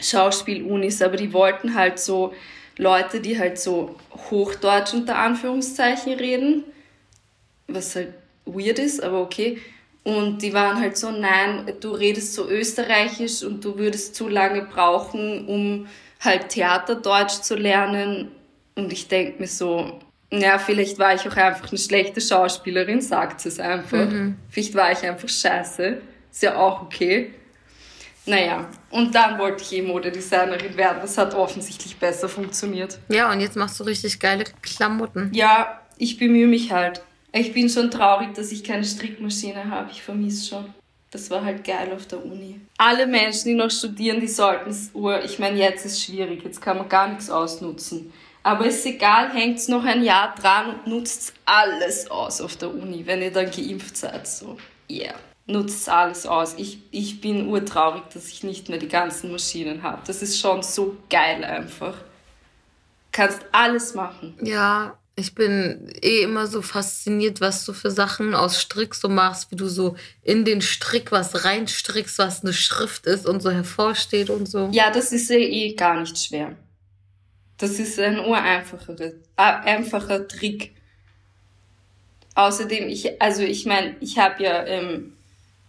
Schauspielunis, 0.00 1.02
aber 1.02 1.16
die 1.16 1.32
wollten 1.32 1.74
halt 1.74 1.98
so 1.98 2.32
Leute, 2.78 3.20
die 3.20 3.38
halt 3.38 3.58
so 3.58 3.96
Hochdeutsch 4.30 4.94
unter 4.94 5.16
Anführungszeichen 5.16 6.14
reden, 6.14 6.64
was 7.68 7.94
halt 7.94 8.14
weird 8.46 8.78
ist, 8.78 9.02
aber 9.02 9.20
okay. 9.20 9.58
Und 10.04 10.42
die 10.42 10.52
waren 10.52 10.78
halt 10.78 10.98
so, 10.98 11.10
nein, 11.10 11.72
du 11.80 11.92
redest 11.92 12.34
so 12.34 12.46
österreichisch 12.48 13.42
und 13.42 13.64
du 13.64 13.78
würdest 13.78 14.14
zu 14.14 14.28
lange 14.28 14.62
brauchen, 14.62 15.46
um 15.46 15.86
halt 16.20 16.50
Theaterdeutsch 16.50 17.40
zu 17.40 17.56
lernen. 17.56 18.30
Und 18.74 18.92
ich 18.92 19.08
denke 19.08 19.40
mir 19.40 19.48
so, 19.48 19.98
ja, 20.30 20.58
vielleicht 20.58 20.98
war 20.98 21.14
ich 21.14 21.26
auch 21.26 21.36
einfach 21.36 21.70
eine 21.70 21.78
schlechte 21.78 22.20
Schauspielerin, 22.20 23.00
sagt 23.00 23.46
es 23.46 23.58
einfach. 23.58 24.10
Mhm. 24.10 24.36
Vielleicht 24.50 24.74
war 24.74 24.92
ich 24.92 25.02
einfach 25.02 25.28
scheiße. 25.28 25.98
Ist 26.30 26.42
ja 26.42 26.56
auch 26.56 26.82
okay. 26.82 27.32
Naja, 28.26 28.68
und 28.90 29.14
dann 29.14 29.38
wollte 29.38 29.62
ich 29.62 29.72
eh 29.72 29.82
Modedesignerin 29.82 30.76
werden. 30.76 30.98
Das 31.02 31.18
hat 31.18 31.34
offensichtlich 31.34 31.96
besser 31.96 32.28
funktioniert. 32.28 32.98
Ja, 33.08 33.30
und 33.30 33.40
jetzt 33.40 33.56
machst 33.56 33.78
du 33.78 33.84
richtig 33.84 34.18
geile 34.18 34.44
Klamotten. 34.62 35.30
Ja, 35.34 35.80
ich 35.98 36.18
bemühe 36.18 36.46
mich 36.46 36.72
halt. 36.72 37.02
Ich 37.34 37.52
bin 37.52 37.68
schon 37.68 37.90
traurig, 37.90 38.34
dass 38.34 38.52
ich 38.52 38.62
keine 38.62 38.84
Strickmaschine 38.84 39.68
habe. 39.70 39.90
Ich 39.90 40.02
vermisse 40.02 40.48
schon. 40.48 40.74
Das 41.10 41.30
war 41.30 41.44
halt 41.44 41.64
geil 41.64 41.92
auf 41.94 42.06
der 42.06 42.24
Uni. 42.24 42.60
Alle 42.78 43.06
Menschen, 43.06 43.48
die 43.48 43.54
noch 43.54 43.70
studieren, 43.70 44.20
die 44.20 44.28
sollten 44.28 44.70
es, 44.70 44.90
ich 45.24 45.38
meine, 45.38 45.58
jetzt 45.58 45.84
ist 45.84 45.92
es 45.92 46.04
schwierig, 46.04 46.42
jetzt 46.44 46.60
kann 46.60 46.78
man 46.78 46.88
gar 46.88 47.08
nichts 47.08 47.30
ausnutzen. 47.30 48.12
Aber 48.42 48.66
ist 48.66 48.84
egal, 48.84 49.32
hängt 49.32 49.68
noch 49.68 49.84
ein 49.84 50.02
Jahr 50.02 50.34
dran 50.34 50.74
und 50.74 50.86
nutzt 50.86 51.34
alles 51.44 52.10
aus 52.10 52.40
auf 52.40 52.56
der 52.56 52.74
Uni, 52.74 53.06
wenn 53.06 53.22
ihr 53.22 53.32
dann 53.32 53.50
geimpft 53.50 53.96
seid. 53.96 54.26
So, 54.26 54.56
yeah 54.90 55.14
nutzt 55.46 55.88
alles 55.88 56.26
aus. 56.26 56.54
Ich, 56.56 56.78
ich 56.90 57.20
bin 57.20 57.48
urtraurig, 57.48 58.02
dass 58.12 58.28
ich 58.28 58.42
nicht 58.44 58.68
mehr 58.68 58.78
die 58.78 58.88
ganzen 58.88 59.30
Maschinen 59.30 59.82
habe. 59.82 60.02
Das 60.06 60.22
ist 60.22 60.40
schon 60.40 60.62
so 60.62 60.96
geil 61.10 61.44
einfach. 61.44 61.94
Kannst 63.12 63.44
alles 63.52 63.94
machen. 63.94 64.36
Ja, 64.42 64.96
ich 65.16 65.34
bin 65.34 65.92
eh 66.02 66.22
immer 66.22 66.46
so 66.46 66.60
fasziniert, 66.60 67.40
was 67.40 67.64
du 67.64 67.72
für 67.72 67.90
Sachen 67.90 68.34
aus 68.34 68.60
Strick 68.60 68.94
so 68.94 69.08
machst, 69.08 69.50
wie 69.50 69.56
du 69.56 69.68
so 69.68 69.96
in 70.22 70.44
den 70.44 70.60
Strick 70.60 71.12
was 71.12 71.44
reinstrickst, 71.44 72.18
was 72.18 72.42
eine 72.42 72.52
Schrift 72.52 73.06
ist 73.06 73.26
und 73.26 73.40
so 73.40 73.50
hervorsteht 73.50 74.30
und 74.30 74.46
so. 74.46 74.70
Ja, 74.72 74.90
das 74.90 75.12
ist 75.12 75.30
ja 75.30 75.36
eh 75.36 75.74
gar 75.74 76.00
nicht 76.00 76.18
schwer. 76.18 76.56
Das 77.58 77.78
ist 77.78 77.98
ein 78.00 78.18
ureinfacher 78.18 78.96
einfacher 79.36 80.26
Trick. 80.26 80.74
Außerdem, 82.34 82.88
ich, 82.88 83.22
also 83.22 83.42
ich 83.42 83.64
meine, 83.64 83.94
ich 84.00 84.18
habe 84.18 84.42
ja 84.42 84.64
ähm, 84.64 85.12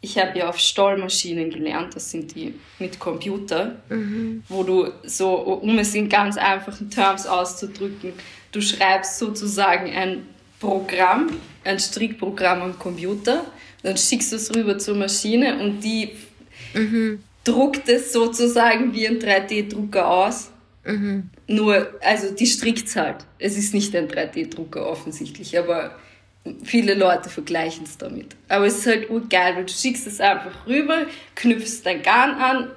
ich 0.06 0.20
habe 0.20 0.38
ja 0.38 0.50
auf 0.50 0.60
Stollmaschinen 0.60 1.50
gelernt, 1.50 1.96
das 1.96 2.12
sind 2.12 2.36
die 2.36 2.54
mit 2.78 3.00
Computer, 3.00 3.78
mhm. 3.90 4.44
wo 4.48 4.64
du 4.64 4.92
so, 5.04 5.34
um 5.36 5.80
es 5.80 5.96
in 5.96 6.10
ganz 6.10 6.38
einfachen 6.38 6.92
Terms 6.92 7.26
auszudrücken, 7.26 8.14
du 8.56 8.62
schreibst 8.62 9.20
sozusagen 9.20 9.92
ein 9.92 10.26
Programm, 10.60 11.30
ein 11.64 11.80
Strickprogramm 11.80 12.62
am 12.62 12.80
Computer, 12.80 13.46
dann 13.84 13.98
schickst 13.98 14.32
du 14.32 14.38
es 14.38 14.56
rüber 14.56 14.78
zur 14.78 14.96
Maschine 14.96 15.60
und 15.60 15.82
die 15.82 16.12
mhm. 16.74 17.24
druckt 17.44 17.90
es 17.90 18.14
sozusagen 18.14 18.94
wie 18.94 19.08
ein 19.08 19.20
3D-Drucker 19.20 20.10
aus. 20.10 20.52
Mhm. 20.86 21.30
Nur, 21.48 21.94
also 22.02 22.34
die 22.34 22.48
strickt 22.48 22.88
es 22.88 22.96
halt. 22.96 23.26
Es 23.38 23.58
ist 23.58 23.74
nicht 23.74 23.96
ein 23.96 24.08
3D-Drucker 24.08 24.88
offensichtlich, 24.88 25.58
aber 25.58 25.96
viele 26.64 26.94
Leute 26.94 27.30
vergleichen 27.30 27.86
es 27.86 27.98
damit. 27.98 28.36
Aber 28.48 28.66
es 28.66 28.80
ist 28.80 28.88
halt 28.88 29.10
urgeil, 29.10 29.56
weil 29.56 29.66
du 29.66 29.74
schickst 29.74 30.08
es 30.08 30.20
einfach 30.20 30.66
rüber, 30.68 31.06
knüpfst 31.36 31.82
dein 31.84 32.02
Garn 32.02 32.32
an, 32.32 32.72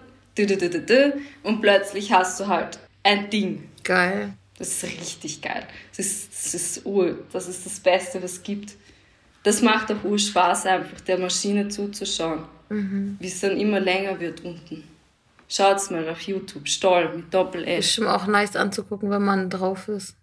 und 1.43 1.61
plötzlich 1.61 2.13
hast 2.13 2.39
du 2.39 2.47
halt 2.47 2.79
ein 3.03 3.29
Ding. 3.31 3.65
Geil. 3.83 4.35
Das 4.59 4.69
ist 4.69 4.85
richtig 4.85 5.41
geil. 5.41 5.67
Das 5.97 6.07
ist, 6.07 6.33
das 6.33 6.55
ist 6.55 6.87
ur, 6.87 7.19
das 7.33 7.49
ist 7.49 7.65
das 7.65 7.79
Beste, 7.79 8.23
was 8.23 8.33
es 8.33 8.43
gibt. 8.43 8.75
Das 9.45 9.63
macht 9.63 9.91
auch 9.93 10.05
ur 10.05 10.19
Spaß, 10.19 10.67
einfach 10.67 11.01
der 11.03 11.19
Maschine 11.19 11.69
zuzuschauen, 11.69 12.43
mhm. 12.69 13.17
wie 13.21 13.29
es 13.29 13.41
dann 13.41 13.57
immer 13.57 13.79
länger 13.79 14.19
wird 14.19 14.45
unten. 14.45 14.83
Schaut's 15.49 15.91
mal 15.91 16.07
auf 16.09 16.21
YouTube, 16.23 16.69
Stoll 16.69 17.15
mit 17.15 17.33
Doppel-S. 17.33 17.87
Ist 17.87 17.95
schon 17.95 18.07
auch 18.07 18.27
nice 18.27 18.57
anzugucken, 18.57 19.11
wenn 19.11 19.23
man 19.23 19.49
drauf 19.49 19.89
ist. 19.89 20.17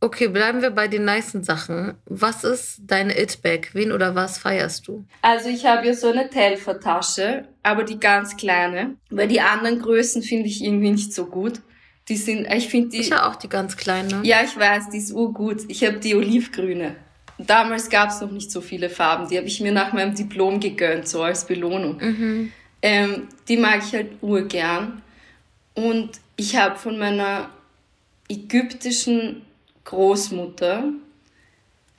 Okay, 0.00 0.28
bleiben 0.28 0.60
wir 0.60 0.70
bei 0.70 0.88
den 0.88 1.06
nicen 1.06 1.42
Sachen. 1.42 1.94
Was 2.04 2.44
ist 2.44 2.80
deine 2.86 3.18
It-Bag? 3.18 3.70
Wen 3.72 3.92
oder 3.92 4.14
was 4.14 4.36
feierst 4.36 4.86
du? 4.88 5.06
Also 5.22 5.48
ich 5.48 5.64
habe 5.64 5.86
ja 5.86 5.94
so 5.94 6.10
eine 6.10 6.28
Telfer-Tasche, 6.28 7.48
aber 7.62 7.82
die 7.84 7.98
ganz 7.98 8.36
kleine. 8.36 8.96
Weil 9.08 9.28
die 9.28 9.40
anderen 9.40 9.80
Größen 9.80 10.22
finde 10.22 10.48
ich 10.48 10.62
irgendwie 10.62 10.90
nicht 10.90 11.14
so 11.14 11.26
gut. 11.26 11.62
Die 12.08 12.16
sind, 12.16 12.46
ich 12.52 12.68
finde 12.68 12.90
die... 12.90 13.00
Ich 13.00 13.12
habe 13.12 13.26
auch 13.26 13.36
die 13.36 13.48
ganz 13.48 13.76
kleine. 13.76 14.20
Ja, 14.22 14.42
ich 14.44 14.56
weiß, 14.56 14.90
die 14.90 14.98
ist 14.98 15.12
urgut. 15.12 15.62
Ich 15.68 15.84
habe 15.84 15.98
die 15.98 16.14
olivgrüne. 16.14 16.96
Damals 17.38 17.90
gab 17.90 18.10
es 18.10 18.20
noch 18.20 18.30
nicht 18.30 18.50
so 18.50 18.60
viele 18.60 18.88
Farben. 18.88 19.28
Die 19.28 19.36
habe 19.36 19.46
ich 19.46 19.60
mir 19.60 19.72
nach 19.72 19.92
meinem 19.92 20.14
Diplom 20.14 20.60
gegönnt, 20.60 21.08
so 21.08 21.22
als 21.22 21.46
Belohnung. 21.46 21.98
Mhm. 21.98 22.52
Ähm, 22.80 23.28
die 23.48 23.56
mag 23.56 23.82
ich 23.84 23.92
halt 23.92 24.12
urgern. 24.22 25.02
Und 25.74 26.12
ich 26.36 26.56
habe 26.56 26.76
von 26.76 26.98
meiner 26.98 27.50
ägyptischen 28.28 29.42
Großmutter 29.84 30.84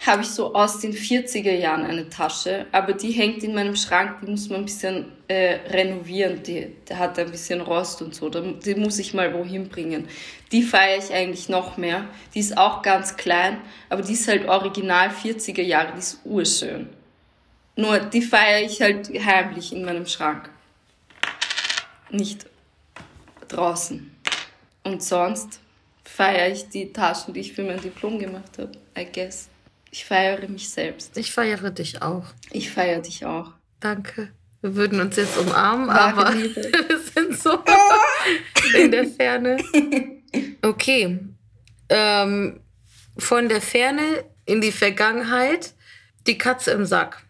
habe 0.06 0.22
ich 0.22 0.30
so 0.30 0.54
aus 0.54 0.80
den 0.80 0.94
40er 0.94 1.54
Jahren 1.54 1.84
eine 1.84 2.08
Tasche, 2.10 2.68
aber 2.72 2.94
die 2.94 3.12
hängt 3.12 3.44
in 3.44 3.56
meinem 3.56 3.76
Schrank, 3.76 4.22
die 4.22 4.30
muss 4.30 4.48
man 4.50 4.60
ein 4.60 4.66
bisschen 4.66 5.12
äh, 5.28 5.56
renovieren, 5.70 6.44
die, 6.44 6.76
die 6.88 6.96
hat 6.96 7.18
ein 7.18 7.32
bisschen 7.32 7.62
Rost 7.62 8.02
und 8.02 8.14
so, 8.14 8.30
die 8.30 8.76
muss 8.76 9.00
ich 9.00 9.14
mal 9.14 9.34
wohin 9.34 9.70
bringen. 9.70 10.08
Die 10.52 10.62
feiere 10.62 11.00
ich 11.00 11.12
eigentlich 11.12 11.50
noch 11.50 11.78
mehr. 11.78 12.06
Die 12.34 12.40
ist 12.40 12.58
auch 12.58 12.84
ganz 12.84 13.18
klein, 13.18 13.60
aber 13.90 14.02
die 14.02 14.14
ist 14.14 14.28
halt 14.28 14.48
original 14.48 15.10
40er 15.10 15.64
Jahre, 15.64 15.94
die 15.94 16.00
ist 16.00 16.22
urschön. 16.24 16.90
Nur 17.76 18.00
die 18.00 18.22
feiere 18.22 18.66
ich 18.66 18.82
halt 18.82 19.10
heimlich 19.10 19.74
in 19.74 19.84
meinem 19.84 20.06
Schrank. 20.06 20.50
Nicht 22.10 22.46
draußen. 23.48 24.16
Und 24.84 25.04
sonst 25.04 25.60
feiere 26.04 26.50
ich 26.50 26.70
die 26.70 26.94
Taschen, 26.94 27.34
die 27.34 27.42
ich 27.42 27.54
für 27.54 27.64
mein 27.64 27.82
Diplom 27.82 28.18
gemacht 28.20 28.58
habe. 28.58 28.72
I 28.98 29.06
guess. 29.12 29.50
Ich 29.92 30.06
feiere 30.06 30.48
mich 30.48 30.70
selbst. 30.70 31.18
Ich 31.18 31.32
feiere 31.32 31.72
dich 31.72 32.02
auch. 32.02 32.26
Ich 32.52 32.70
feiere 32.72 33.02
dich 33.02 33.26
auch. 33.26 33.52
Danke. 33.80 34.32
Wir 34.62 34.76
würden 34.76 35.00
uns 35.00 35.16
jetzt 35.16 35.38
umarmen, 35.38 35.88
Wahre 35.88 36.26
aber 36.28 36.36
Liebe. 36.36 36.56
wir 36.88 37.00
sind 37.00 37.40
so 37.40 37.64
in 38.78 38.92
der 38.92 39.08
Ferne. 39.08 39.58
Okay. 40.62 41.20
Ähm, 41.90 42.60
von 43.18 43.50
der 43.50 43.62
Ferne 43.62 44.26
in 44.46 44.62
die 44.62 44.72
Vergangenheit. 44.72 45.74
Die 46.26 46.38
Katze 46.38 46.72
im 46.72 46.86
Sack. 46.86 47.24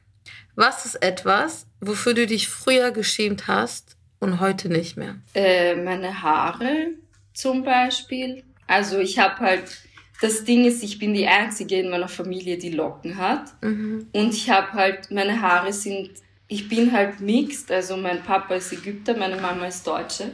Was 0.56 0.86
ist 0.86 1.04
etwas, 1.04 1.68
wofür 1.82 2.16
du 2.16 2.26
dich 2.26 2.50
früher 2.50 2.90
geschämt 2.90 3.48
hast 3.48 3.96
und 4.20 4.40
heute 4.40 4.70
nicht 4.70 4.98
mehr? 4.98 5.18
Äh, 5.36 5.76
meine 5.76 6.24
Haare 6.24 6.94
zum 7.34 7.64
Beispiel. 7.64 8.44
Also 8.66 8.98
ich 8.98 9.20
habe 9.20 9.38
halt 9.40 9.78
das 10.22 10.44
Ding 10.44 10.66
ist, 10.66 10.84
ich 10.84 10.98
bin 10.98 11.14
die 11.14 11.28
Einzige 11.28 11.80
in 11.80 11.90
meiner 11.90 12.08
Familie, 12.08 12.58
die 12.58 12.72
Locken 12.72 13.18
hat. 13.18 13.52
Mhm. 13.62 14.08
Und 14.14 14.34
ich 14.34 14.50
habe 14.50 14.74
halt, 14.74 15.12
meine 15.12 15.42
Haare 15.42 15.72
sind, 15.72 16.10
ich 16.48 16.68
bin 16.68 16.92
halt 16.92 17.20
mixed. 17.20 17.72
Also 17.72 17.98
mein 17.98 18.24
Papa 18.24 18.56
ist 18.56 18.74
Ägypter, 18.74 19.16
meine 19.16 19.36
Mama 19.36 19.68
ist 19.68 19.86
Deutsche. 19.86 20.32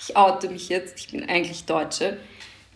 Ich 0.00 0.16
oute 0.16 0.48
mich 0.48 0.68
jetzt, 0.68 0.98
ich 0.98 1.08
bin 1.08 1.28
eigentlich 1.28 1.64
Deutsche. 1.64 2.16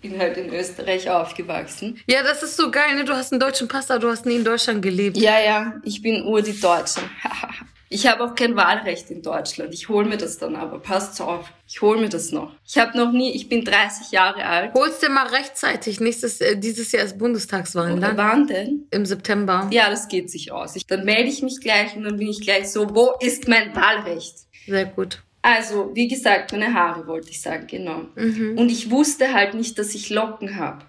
Bin 0.00 0.18
halt 0.18 0.36
in 0.36 0.52
Österreich 0.52 1.08
aufgewachsen. 1.08 1.98
Ja, 2.06 2.22
das 2.22 2.42
ist 2.42 2.56
so 2.56 2.70
geil, 2.70 2.94
ne? 2.94 3.04
Du 3.04 3.14
hast 3.14 3.32
einen 3.32 3.40
deutschen 3.40 3.68
Pass, 3.68 3.90
aber 3.90 4.00
du 4.00 4.08
hast 4.10 4.26
nie 4.26 4.36
in 4.36 4.44
Deutschland 4.44 4.82
gelebt. 4.82 5.16
Ja, 5.16 5.40
ja, 5.40 5.80
ich 5.82 6.02
bin 6.02 6.22
ur 6.24 6.42
die 6.42 6.60
Deutsche. 6.60 7.00
Ich 7.94 8.08
habe 8.08 8.24
auch 8.24 8.34
kein 8.34 8.56
Wahlrecht 8.56 9.08
in 9.12 9.22
Deutschland. 9.22 9.72
Ich 9.72 9.88
hole 9.88 10.04
mir 10.04 10.16
das 10.16 10.36
dann 10.38 10.56
aber. 10.56 10.80
Passt 10.80 11.20
auf. 11.20 11.52
Ich 11.68 11.80
hole 11.80 12.00
mir 12.00 12.08
das 12.08 12.32
noch. 12.32 12.52
Ich 12.66 12.76
habe 12.76 12.98
noch 12.98 13.12
nie, 13.12 13.30
ich 13.30 13.48
bin 13.48 13.64
30 13.64 14.10
Jahre 14.10 14.44
alt. 14.44 14.74
Hol's 14.74 14.98
dir 14.98 15.10
mal 15.10 15.28
rechtzeitig. 15.28 16.00
Nächstes, 16.00 16.40
äh, 16.40 16.56
dieses 16.56 16.90
Jahr 16.90 17.04
ist 17.04 17.16
Bundestagswahlen. 17.16 18.00
Dann 18.00 18.16
Wann 18.16 18.48
denn? 18.48 18.88
im 18.90 19.06
September. 19.06 19.68
Ja, 19.70 19.90
das 19.90 20.08
geht 20.08 20.28
sich 20.28 20.50
aus. 20.50 20.74
Ich, 20.74 20.88
dann 20.88 21.04
melde 21.04 21.28
ich 21.28 21.40
mich 21.42 21.60
gleich 21.60 21.94
und 21.94 22.02
dann 22.02 22.16
bin 22.16 22.26
ich 22.26 22.40
gleich 22.40 22.68
so, 22.68 22.92
wo 22.92 23.12
ist 23.20 23.46
mein 23.46 23.76
Wahlrecht? 23.76 24.38
Sehr 24.66 24.86
gut. 24.86 25.22
Also, 25.42 25.92
wie 25.94 26.08
gesagt, 26.08 26.50
meine 26.50 26.74
Haare 26.74 27.06
wollte 27.06 27.30
ich 27.30 27.40
sagen, 27.40 27.68
genau. 27.68 28.06
Und 28.16 28.70
ich 28.70 28.90
wusste 28.90 29.32
halt 29.32 29.54
nicht, 29.54 29.78
dass 29.78 29.94
ich 29.94 30.10
Locken 30.10 30.56
habe. 30.56 30.84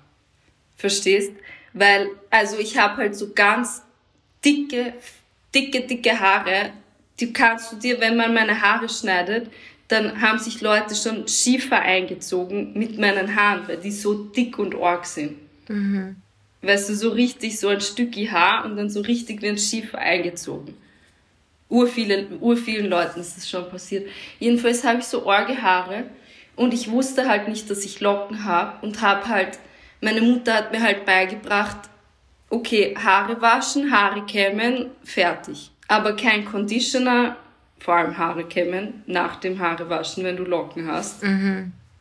Verstehst? 0.75 1.33
Weil, 1.73 2.07
also 2.31 2.57
ich 2.57 2.79
habe 2.79 2.97
halt 2.97 3.15
so 3.15 3.31
ganz 3.35 3.83
dicke, 4.43 4.93
dicke, 5.53 5.81
dicke 5.81 6.19
Haare. 6.19 6.71
Die 7.19 7.31
kannst 7.31 7.71
du 7.71 7.75
dir, 7.77 7.99
wenn 7.99 8.17
man 8.17 8.33
meine 8.33 8.61
Haare 8.61 8.89
schneidet, 8.89 9.49
dann 9.87 10.21
haben 10.21 10.39
sich 10.39 10.61
Leute 10.61 10.95
schon 10.95 11.27
Schiefer 11.27 11.79
eingezogen 11.79 12.73
mit 12.73 12.97
meinen 12.97 13.35
Haaren, 13.35 13.67
weil 13.67 13.77
die 13.77 13.91
so 13.91 14.13
dick 14.15 14.57
und 14.57 14.75
arg 14.75 15.05
sind. 15.05 15.37
Weißt 16.61 16.89
du, 16.89 16.95
so 16.95 17.09
richtig 17.11 17.59
so 17.59 17.67
ein 17.67 17.81
Stücki 17.81 18.25
Haar 18.27 18.65
und 18.65 18.75
dann 18.75 18.89
so 18.89 19.01
richtig 19.01 19.41
wie 19.41 19.49
ein 19.49 19.57
Schiefer 19.57 19.99
eingezogen. 19.99 20.73
Urvielen, 21.69 22.39
urvielen 22.41 22.87
Leuten 22.87 23.19
ist 23.19 23.37
das 23.37 23.49
schon 23.49 23.69
passiert. 23.69 24.07
Jedenfalls 24.39 24.83
habe 24.83 24.99
ich 24.99 25.05
so 25.05 25.29
arge 25.29 25.61
Haare 25.61 26.05
und 26.55 26.73
ich 26.73 26.89
wusste 26.89 27.27
halt 27.27 27.47
nicht, 27.47 27.69
dass 27.69 27.85
ich 27.85 27.99
Locken 27.99 28.45
habe 28.45 28.83
und 28.85 29.01
habe 29.01 29.27
halt, 29.27 29.59
meine 30.01 30.21
Mutter 30.21 30.53
hat 30.55 30.71
mir 30.71 30.81
halt 30.81 31.05
beigebracht, 31.05 31.77
okay, 32.49 32.95
Haare 32.97 33.41
waschen, 33.41 33.91
Haare 33.91 34.25
kämmen, 34.25 34.87
fertig. 35.03 35.71
Aber 35.87 36.15
kein 36.15 36.45
Conditioner, 36.45 37.37
vor 37.79 37.95
allem 37.95 38.17
Haare 38.17 38.45
kämmen, 38.45 39.03
nach 39.05 39.35
dem 39.37 39.59
Haare 39.59 39.89
waschen, 39.89 40.23
wenn 40.23 40.37
du 40.37 40.43
Locken 40.43 40.87
hast. 40.87 41.23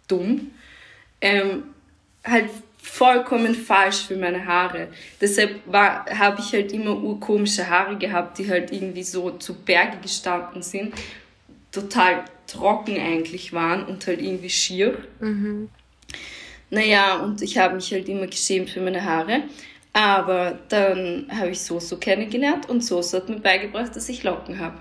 Dumm. 0.09 0.51
Ähm, 1.21 1.65
halt 2.25 2.51
vollkommen 2.79 3.55
falsch 3.55 4.07
für 4.07 4.17
meine 4.17 4.45
Haare. 4.47 4.89
Deshalb 5.21 5.61
war, 5.67 6.05
habe 6.07 6.41
ich 6.41 6.53
halt 6.53 6.73
immer 6.73 6.97
urkomische 6.97 7.69
Haare 7.69 7.97
gehabt, 7.97 8.39
die 8.39 8.49
halt 8.49 8.73
irgendwie 8.73 9.03
so 9.03 9.31
zu 9.33 9.55
Berge 9.55 9.99
gestanden 10.03 10.63
sind, 10.63 10.95
total 11.73 12.25
trocken 12.47 12.99
eigentlich 12.99 13.53
waren 13.53 13.85
und 13.85 14.07
halt 14.07 14.21
irgendwie 14.21 14.51
schier. 14.51 14.99
Naja, 16.71 17.17
und 17.17 17.41
ich 17.41 17.57
habe 17.57 17.77
mich 17.77 17.91
halt 17.93 18.09
immer 18.09 18.27
geschämt 18.27 18.69
für 18.71 18.81
meine 18.81 19.03
Haare. 19.05 19.45
Aber 19.95 20.59
dann 20.69 21.29
habe 21.31 21.51
ich 21.51 21.61
Soso 21.61 21.97
kennengelernt 21.97 22.69
und 22.69 22.85
Soso 22.85 23.17
hat 23.17 23.29
mir 23.29 23.39
beigebracht, 23.39 23.95
dass 23.95 24.09
ich 24.09 24.25
Locken 24.25 24.59
habe. 24.59 24.77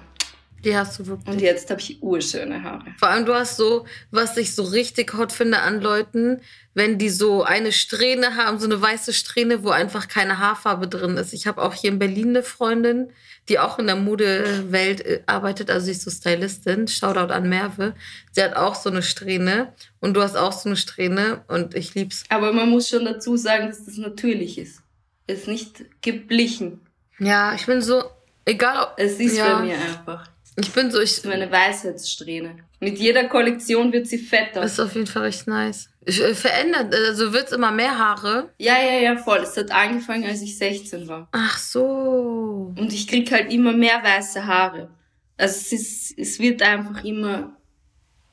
Die 0.65 0.75
hast 0.75 0.97
du 0.97 1.05
wirklich. 1.05 1.27
Und 1.27 1.41
jetzt 1.41 1.69
habe 1.69 1.81
ich 1.81 2.01
urschöne 2.01 2.63
Haare. 2.63 2.85
Vor 2.97 3.09
allem, 3.09 3.25
du 3.25 3.33
hast 3.33 3.57
so, 3.57 3.85
was 4.11 4.37
ich 4.37 4.55
so 4.55 4.63
richtig 4.63 5.13
hot 5.13 5.31
finde 5.31 5.59
an 5.59 5.81
Leuten, 5.81 6.41
wenn 6.73 6.97
die 6.97 7.09
so 7.09 7.43
eine 7.43 7.71
Strähne 7.71 8.37
haben, 8.37 8.59
so 8.59 8.65
eine 8.65 8.81
weiße 8.81 9.13
Strähne, 9.13 9.63
wo 9.63 9.69
einfach 9.69 10.07
keine 10.07 10.39
Haarfarbe 10.39 10.87
drin 10.87 11.17
ist. 11.17 11.33
Ich 11.33 11.47
habe 11.47 11.61
auch 11.61 11.73
hier 11.73 11.91
in 11.91 11.99
Berlin 11.99 12.29
eine 12.29 12.43
Freundin, 12.43 13.11
die 13.49 13.59
auch 13.59 13.77
in 13.77 13.87
der 13.87 13.97
Modewelt 13.97 15.05
äh, 15.05 15.21
arbeitet, 15.25 15.69
also 15.69 15.85
sie 15.85 15.91
ist 15.91 16.03
so 16.03 16.09
Stylistin. 16.09 16.87
Shoutout 16.87 17.33
an 17.33 17.49
Merve. 17.49 17.93
Sie 18.31 18.41
hat 18.41 18.55
auch 18.55 18.75
so 18.75 18.89
eine 18.89 19.03
Strähne 19.03 19.73
und 19.99 20.15
du 20.15 20.21
hast 20.21 20.37
auch 20.37 20.53
so 20.53 20.69
eine 20.69 20.77
Strähne 20.77 21.43
und 21.49 21.75
ich 21.75 21.93
lieb's. 21.93 22.23
Aber 22.29 22.53
man 22.53 22.69
muss 22.69 22.87
schon 22.87 23.03
dazu 23.03 23.35
sagen, 23.35 23.67
dass 23.67 23.85
das 23.85 23.97
natürlich 23.97 24.57
ist. 24.57 24.82
Es 25.27 25.41
ist 25.41 25.47
nicht 25.47 26.01
geblichen. 26.01 26.81
Ja, 27.19 27.53
ich 27.53 27.65
bin 27.65 27.81
so, 27.81 28.03
egal 28.45 28.83
ob. 28.83 28.93
Es 28.97 29.19
ist 29.19 29.37
ja, 29.37 29.57
bei 29.57 29.65
mir 29.65 29.75
einfach. 29.75 30.29
Ich 30.55 30.71
bin 30.71 30.91
so, 30.91 30.99
ich. 30.99 31.15
So 31.15 31.29
eine 31.29 31.51
Weisheitssträhne. 31.51 32.57
Mit 32.79 32.99
jeder 32.99 33.27
Kollektion 33.27 33.91
wird 33.93 34.07
sie 34.07 34.17
fetter. 34.17 34.61
Das 34.61 34.73
ist 34.73 34.79
auf 34.79 34.93
jeden 34.93 35.07
Fall 35.07 35.23
recht 35.23 35.47
nice. 35.47 35.89
Ich, 36.05 36.21
äh, 36.21 36.35
verändert, 36.35 36.93
also 36.93 37.31
wird's 37.31 37.53
immer 37.53 37.71
mehr 37.71 37.97
Haare. 37.97 38.51
Ja, 38.57 38.75
ja, 38.77 38.99
ja, 38.99 39.17
voll. 39.17 39.39
Es 39.39 39.55
hat 39.55 39.71
angefangen, 39.71 40.25
als 40.25 40.41
ich 40.41 40.57
16 40.57 41.07
war. 41.07 41.29
Ach 41.31 41.57
so. 41.57 42.73
Und 42.77 42.91
ich 42.91 43.07
krieg 43.07 43.31
halt 43.31 43.51
immer 43.51 43.71
mehr 43.71 44.03
weiße 44.03 44.45
Haare. 44.45 44.89
Also 45.37 45.55
es 45.55 45.71
ist, 45.71 46.19
es 46.19 46.39
wird 46.39 46.61
einfach 46.61 47.03
immer, 47.03 47.55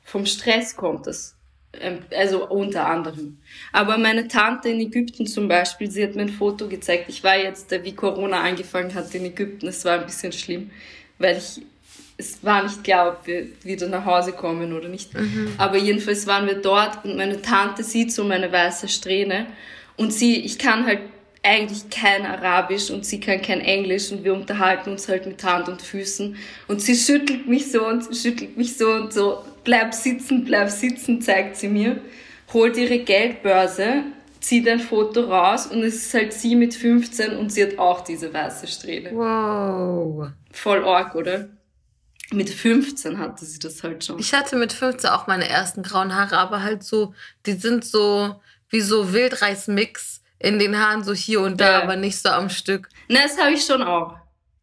vom 0.03 0.27
Stress 0.27 0.77
kommt 0.77 1.07
das. 1.07 1.37
Ähm, 1.79 1.99
Also 2.17 2.49
unter 2.49 2.87
anderem. 2.87 3.39
Aber 3.73 3.97
meine 3.99 4.27
Tante 4.29 4.71
in 4.71 4.81
Ägypten 4.81 5.27
zum 5.27 5.47
Beispiel, 5.49 5.91
sie 5.91 6.03
hat 6.03 6.15
mir 6.15 6.23
ein 6.23 6.29
Foto 6.29 6.67
gezeigt. 6.69 7.05
Ich 7.09 7.23
war 7.23 7.37
jetzt, 7.37 7.73
äh, 7.73 7.85
wie 7.85 7.93
Corona 7.95 8.41
angefangen 8.41 8.93
hat 8.95 9.15
in 9.15 9.25
Ägypten. 9.25 9.69
Es 9.69 9.85
war 9.85 10.01
ein 10.01 10.07
bisschen 10.07 10.33
schlimm, 10.33 10.71
weil 11.19 11.37
ich, 11.39 11.63
es 12.17 12.43
war 12.45 12.63
nicht 12.65 12.83
klar, 12.85 13.09
ob 13.13 13.27
wir 13.27 13.47
wieder 13.63 13.87
nach 13.89 14.05
Hause 14.05 14.33
kommen 14.33 14.73
oder 14.73 14.89
nicht. 14.89 15.11
Aber 15.59 15.77
jedenfalls 15.79 16.27
waren 16.27 16.47
wir 16.47 16.57
dort 16.57 17.05
und 17.05 17.17
meine 17.17 17.41
Tante 17.41 17.83
sieht 17.85 18.13
so 18.13 18.25
meine 18.25 18.51
weiße 18.53 18.89
Strähne 18.89 19.47
und 19.97 20.13
sie, 20.13 20.37
ich 20.41 20.59
kann 20.59 20.85
halt 20.87 21.01
eigentlich 21.43 21.89
kein 21.89 22.27
Arabisch 22.27 22.91
und 22.91 23.07
sie 23.07 23.19
kann 23.19 23.41
kein 23.41 23.63
Englisch 23.63 24.13
und 24.13 24.23
wir 24.25 24.35
unterhalten 24.35 24.91
uns 24.91 25.09
halt 25.09 25.25
mit 25.27 25.43
Hand 25.43 25.71
und 25.71 25.81
Füßen 25.81 26.37
und 26.69 26.83
sie 26.83 26.95
schüttelt 26.95 27.47
mich 27.49 27.73
so 27.73 27.87
und 27.87 28.05
sie 28.05 28.15
schüttelt 28.29 28.59
mich 28.59 28.77
so 28.77 28.91
und 28.91 29.15
so, 29.15 29.43
bleib 29.65 29.95
sitzen, 29.95 30.45
bleib 30.45 30.71
sitzen, 30.71 31.21
zeigt 31.21 31.57
sie 31.57 31.69
mir, 31.69 32.01
holt 32.53 32.77
ihre 32.77 32.99
Geldbörse, 32.99 34.05
zieht 34.41 34.69
ein 34.69 34.81
Foto 34.81 35.23
raus 35.23 35.67
und 35.67 35.83
es 35.83 35.97
ist 36.07 36.15
halt 36.15 36.33
sie 36.33 36.57
mit 36.57 36.75
15 36.75 37.37
und 37.37 37.53
sie 37.53 37.63
hat 37.63 37.79
auch 37.79 38.01
diese 38.03 38.33
weiße 38.33 38.67
Strähne. 38.67 39.11
Wow. 39.15 40.29
Voll 40.53 40.85
arg, 40.85 41.15
oder? 41.15 41.49
Mit 42.33 42.49
15 42.49 43.19
hatte 43.19 43.45
sie 43.45 43.59
das 43.59 43.83
halt 43.83 44.05
schon. 44.05 44.19
Ich 44.19 44.33
hatte 44.33 44.57
mit 44.57 44.73
15 44.73 45.11
auch 45.11 45.27
meine 45.27 45.49
ersten 45.49 45.83
grauen 45.83 46.15
Haare, 46.15 46.39
aber 46.39 46.63
halt 46.63 46.83
so, 46.85 47.13
die 47.45 47.53
sind 47.53 47.85
so 47.85 48.37
wie 48.69 48.81
so 48.81 49.13
Wildreismix 49.13 50.23
in 50.39 50.59
den 50.59 50.79
Haaren, 50.79 51.03
so 51.05 51.13
hier 51.13 51.41
und 51.41 51.61
da, 51.61 51.73
Ja. 51.79 51.83
aber 51.83 51.97
nicht 51.97 52.19
so 52.19 52.29
am 52.31 52.49
Stück. 52.49 52.89
Na, 53.09 53.23
das 53.23 53.37
habe 53.39 53.53
ich 53.53 53.65
schon 53.65 53.83
auch. 53.83 54.15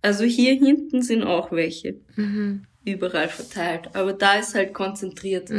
Also 0.01 0.23
hier 0.23 0.53
hinten 0.53 1.01
sind 1.01 1.23
auch 1.23 1.51
welche. 1.51 1.95
Mhm. 2.15 2.63
Überall 2.87 3.27
verteilt. 3.27 3.89
Aber 3.93 4.13
da 4.13 4.35
ist 4.35 4.55
halt 4.55 4.73
konzentriert. 4.73 5.51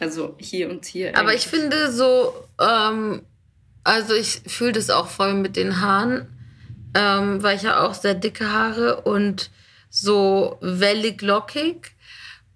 Also 0.00 0.34
hier 0.38 0.68
und 0.68 0.84
hier. 0.84 1.16
Aber 1.16 1.32
ich 1.32 1.46
eigentlich. 1.46 1.60
finde 1.60 1.92
so, 1.92 2.34
ähm, 2.60 3.22
also 3.84 4.14
ich 4.14 4.42
fühle 4.48 4.72
das 4.72 4.90
auch 4.90 5.06
voll 5.06 5.34
mit 5.34 5.54
den 5.54 5.80
Haaren, 5.80 6.26
ähm, 6.94 7.40
weil 7.40 7.54
ich 7.56 7.62
ja 7.62 7.84
auch 7.84 7.94
sehr 7.94 8.14
dicke 8.14 8.52
Haare 8.52 9.02
und 9.02 9.50
so 9.90 10.58
wellig 10.60 11.22
lockig. 11.22 11.92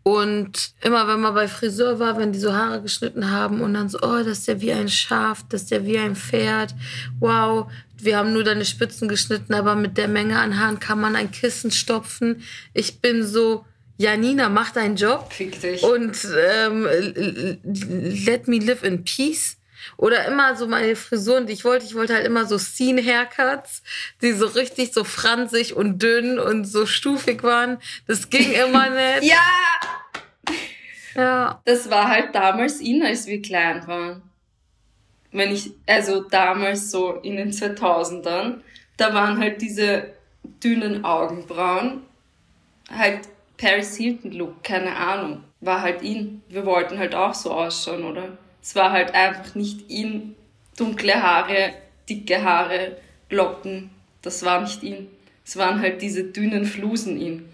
Und 0.02 0.72
immer 0.82 1.06
wenn 1.06 1.20
man 1.20 1.34
bei 1.34 1.46
Friseur 1.46 2.00
war, 2.00 2.18
wenn 2.18 2.32
die 2.32 2.40
so 2.40 2.52
Haare 2.52 2.82
geschnitten 2.82 3.30
haben 3.30 3.60
und 3.60 3.74
dann 3.74 3.88
so, 3.88 3.98
oh, 4.02 4.24
das 4.24 4.38
ist 4.38 4.48
ja 4.48 4.60
wie 4.60 4.72
ein 4.72 4.88
Schaf, 4.88 5.44
das 5.48 5.62
ist 5.62 5.70
ja 5.70 5.84
wie 5.84 5.98
ein 5.98 6.16
Pferd. 6.16 6.74
Wow, 7.20 7.70
wir 7.96 8.16
haben 8.16 8.32
nur 8.32 8.42
deine 8.42 8.64
Spitzen 8.64 9.08
geschnitten, 9.08 9.54
aber 9.54 9.76
mit 9.76 9.96
der 9.96 10.08
Menge 10.08 10.40
an 10.40 10.58
Haaren 10.58 10.80
kann 10.80 11.00
man 11.00 11.14
ein 11.14 11.30
Kissen 11.30 11.70
stopfen. 11.70 12.42
Ich 12.74 13.00
bin 13.00 13.24
so, 13.24 13.64
Janina, 13.98 14.48
mach 14.48 14.72
deinen 14.72 14.96
Job 14.96 15.32
Fick 15.32 15.60
dich. 15.60 15.82
und 15.82 16.16
ähm, 16.36 16.84
let 18.26 18.46
me 18.48 18.58
live 18.58 18.82
in 18.82 19.04
peace. 19.04 19.56
Oder 19.98 20.24
immer 20.26 20.56
so 20.56 20.66
meine 20.66 20.96
Frisuren, 20.96 21.46
die 21.46 21.52
ich 21.52 21.64
wollte. 21.64 21.86
Ich 21.86 21.94
wollte 21.94 22.14
halt 22.14 22.26
immer 22.26 22.44
so 22.44 22.58
Scene-Haircuts, 22.58 23.82
die 24.20 24.32
so 24.32 24.46
richtig 24.46 24.92
so 24.92 25.04
franzig 25.04 25.74
und 25.76 26.02
dünn 26.02 26.38
und 26.40 26.64
so 26.64 26.86
stufig 26.86 27.42
waren. 27.44 27.78
Das 28.06 28.28
ging 28.28 28.52
immer 28.52 28.90
nicht. 29.20 29.30
ja! 29.30 30.54
Ja. 31.14 31.62
Das 31.64 31.88
war 31.88 32.08
halt 32.08 32.34
damals 32.34 32.80
in, 32.80 33.02
als 33.02 33.26
wir 33.26 33.40
klein 33.40 33.86
waren. 33.86 34.22
Wenn 35.32 35.52
ich, 35.52 35.70
also 35.86 36.20
damals 36.22 36.90
so 36.90 37.14
in 37.22 37.36
den 37.36 37.52
2000ern, 37.52 38.56
da 38.98 39.14
waren 39.14 39.38
halt 39.38 39.62
diese 39.62 40.10
dünnen 40.62 41.04
Augenbrauen, 41.04 42.02
halt 42.90 43.20
Paris 43.58 43.96
Hilton 43.96 44.32
Look, 44.32 44.62
keine 44.62 44.96
Ahnung, 44.96 45.42
war 45.60 45.82
halt 45.82 46.02
in. 46.02 46.42
Wir 46.48 46.66
wollten 46.66 46.98
halt 46.98 47.14
auch 47.14 47.34
so 47.34 47.52
ausschauen, 47.52 48.04
oder? 48.04 48.36
Es 48.62 48.74
war 48.74 48.92
halt 48.92 49.14
einfach 49.14 49.54
nicht 49.54 49.90
in. 49.90 50.34
Dunkle 50.76 51.22
Haare, 51.22 51.72
dicke 52.08 52.42
Haare, 52.42 52.98
Locken, 53.30 53.90
das 54.20 54.44
war 54.44 54.60
nicht 54.60 54.82
in. 54.82 55.08
Es 55.44 55.56
waren 55.56 55.80
halt 55.80 56.02
diese 56.02 56.24
dünnen 56.24 56.64
Flusen 56.64 57.20
in. 57.20 57.48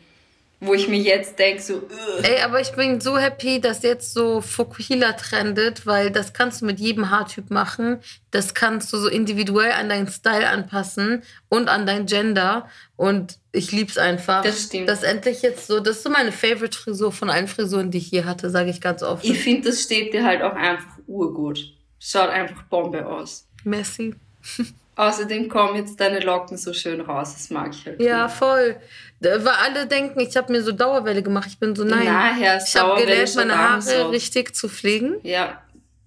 Wo 0.65 0.75
ich 0.75 0.87
mir 0.87 1.01
jetzt 1.01 1.41
denke, 1.41 1.61
so, 1.61 1.75
Ugh. 1.75 2.23
Ey, 2.23 2.41
aber 2.43 2.61
ich 2.61 2.71
bin 2.71 3.01
so 3.01 3.19
happy, 3.19 3.61
dass 3.61 3.83
jetzt 3.83 4.15
so 4.15 4.41
Fukuhila 4.41 5.13
trendet, 5.15 5.87
weil 5.87 6.13
das 6.13 6.33
kannst 6.33 6.63
du 6.63 6.67
mit 6.67 6.79
jedem 6.79 7.11
Haartyp 7.11 7.51
machen. 7.51 7.99
Das 8.31 8.55
kannst 8.55 8.93
du 8.93 8.99
so 8.99 9.09
individuell 9.09 9.73
an 9.73 9.89
deinen 9.89 10.07
Style 10.07 10.49
anpassen 10.49 11.25
und 11.49 11.69
an 11.69 11.85
dein 11.85 12.07
Gender. 12.07 12.69
Und 12.95 13.41
ich 13.51 13.73
lieb's 13.73 13.99
einfach. 13.99 14.45
Das 14.45 14.63
stimmt. 14.63 14.89
Das 14.89 15.03
endlich 15.03 15.43
jetzt 15.43 15.67
so, 15.67 15.81
das 15.81 15.97
ist 15.97 16.05
so 16.05 16.11
meine 16.11 16.31
Favorite-Frisur 16.31 17.11
von 17.11 17.29
allen 17.29 17.49
Frisuren, 17.49 17.91
die 17.91 17.99
ich 17.99 18.07
hier 18.07 18.25
hatte, 18.25 18.49
sage 18.49 18.71
ich 18.71 18.81
ganz 18.81 19.03
oft. 19.03 19.25
Ich 19.25 19.41
finde, 19.41 19.69
das 19.71 19.83
steht 19.83 20.15
dir 20.15 20.25
halt 20.25 20.43
auch 20.43 20.55
einfach 20.55 20.97
urgut. 21.09 21.59
Schaut 21.99 22.31
einfach 22.31 22.63
Bombe 22.65 23.05
aus. 23.05 23.49
Messi. 23.65 24.15
Außerdem 24.95 25.49
kommen 25.49 25.77
jetzt 25.77 25.99
deine 25.99 26.21
Locken 26.21 26.59
so 26.59 26.73
schön 26.75 27.01
raus. 27.01 27.33
Das 27.33 27.51
mag 27.51 27.73
ich 27.73 27.87
halt. 27.87 28.01
Ja, 28.01 28.29
voll. 28.29 28.77
Weil 29.23 29.47
alle 29.47 29.87
denken, 29.87 30.21
ich 30.21 30.37
habe 30.37 30.53
mir 30.53 30.63
so 30.63 30.73
Dauerwelle 30.73 31.23
gemacht. 31.23 31.49
Ich 31.49 31.59
bin 31.59 31.77
so, 31.77 31.85
nein. 31.85 32.05
Nachher 32.05 32.63
ich 32.65 32.77
habe 32.77 33.01
gelernt, 33.01 33.35
meine 33.37 33.57
Haare 33.57 34.11
richtig 34.11 34.55
zu 34.55 34.69
pflegen. 34.69 35.17
Ja, 35.23 35.63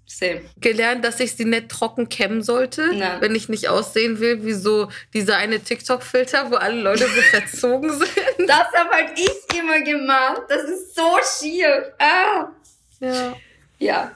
same. 0.05 0.41
Gelernt, 0.59 1.03
dass 1.03 1.19
ich 1.19 1.35
sie 1.35 1.45
nicht 1.45 1.69
trocken 1.69 2.09
kämmen 2.09 2.41
sollte, 2.41 2.93
Nein. 2.93 3.21
wenn 3.21 3.35
ich 3.35 3.49
nicht 3.49 3.69
aussehen 3.69 4.19
will, 4.19 4.43
wie 4.45 4.53
so 4.53 4.89
dieser 5.13 5.37
eine 5.37 5.59
TikTok-Filter, 5.59 6.51
wo 6.51 6.55
alle 6.55 6.81
Leute 6.81 7.07
so 7.07 7.21
verzogen 7.31 7.91
sind. 7.91 8.09
Das 8.47 8.67
habe 8.73 8.89
halt 8.91 9.11
ich 9.17 9.57
immer 9.57 9.81
gemacht. 9.81 10.43
Das 10.49 10.63
ist 10.63 10.95
so 10.95 11.17
schier. 11.39 11.93
Ah. 11.99 12.47
Ja. 12.99 13.35
Ja, 13.79 14.11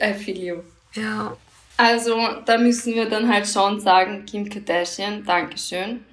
I 0.00 0.14
feel 0.14 0.38
you. 0.38 0.56
Ja. 0.94 1.36
Also, 1.76 2.20
da 2.44 2.58
müssen 2.58 2.94
wir 2.94 3.08
dann 3.08 3.32
halt 3.32 3.48
schon 3.48 3.80
sagen, 3.80 4.26
Kim 4.26 4.48
Kardashian, 4.48 5.24
Dankeschön, 5.24 6.04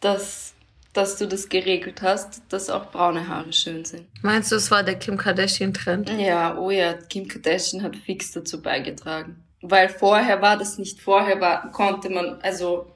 dass, 0.00 0.52
dass 0.96 1.16
du 1.16 1.26
das 1.26 1.48
geregelt 1.48 2.00
hast, 2.00 2.42
dass 2.48 2.70
auch 2.70 2.90
braune 2.90 3.28
Haare 3.28 3.52
schön 3.52 3.84
sind. 3.84 4.06
Meinst 4.22 4.50
du, 4.50 4.56
es 4.56 4.70
war 4.70 4.82
der 4.82 4.94
Kim 4.94 5.16
Kardashian-Trend? 5.18 6.10
Ja, 6.18 6.56
oh 6.56 6.70
ja, 6.70 6.94
Kim 6.94 7.28
Kardashian 7.28 7.82
hat 7.82 7.96
fix 7.96 8.32
dazu 8.32 8.62
beigetragen. 8.62 9.36
Weil 9.60 9.88
vorher 9.88 10.40
war 10.40 10.56
das 10.56 10.78
nicht, 10.78 11.00
vorher 11.00 11.40
war, 11.40 11.70
konnte 11.70 12.08
man, 12.08 12.38
also, 12.40 12.90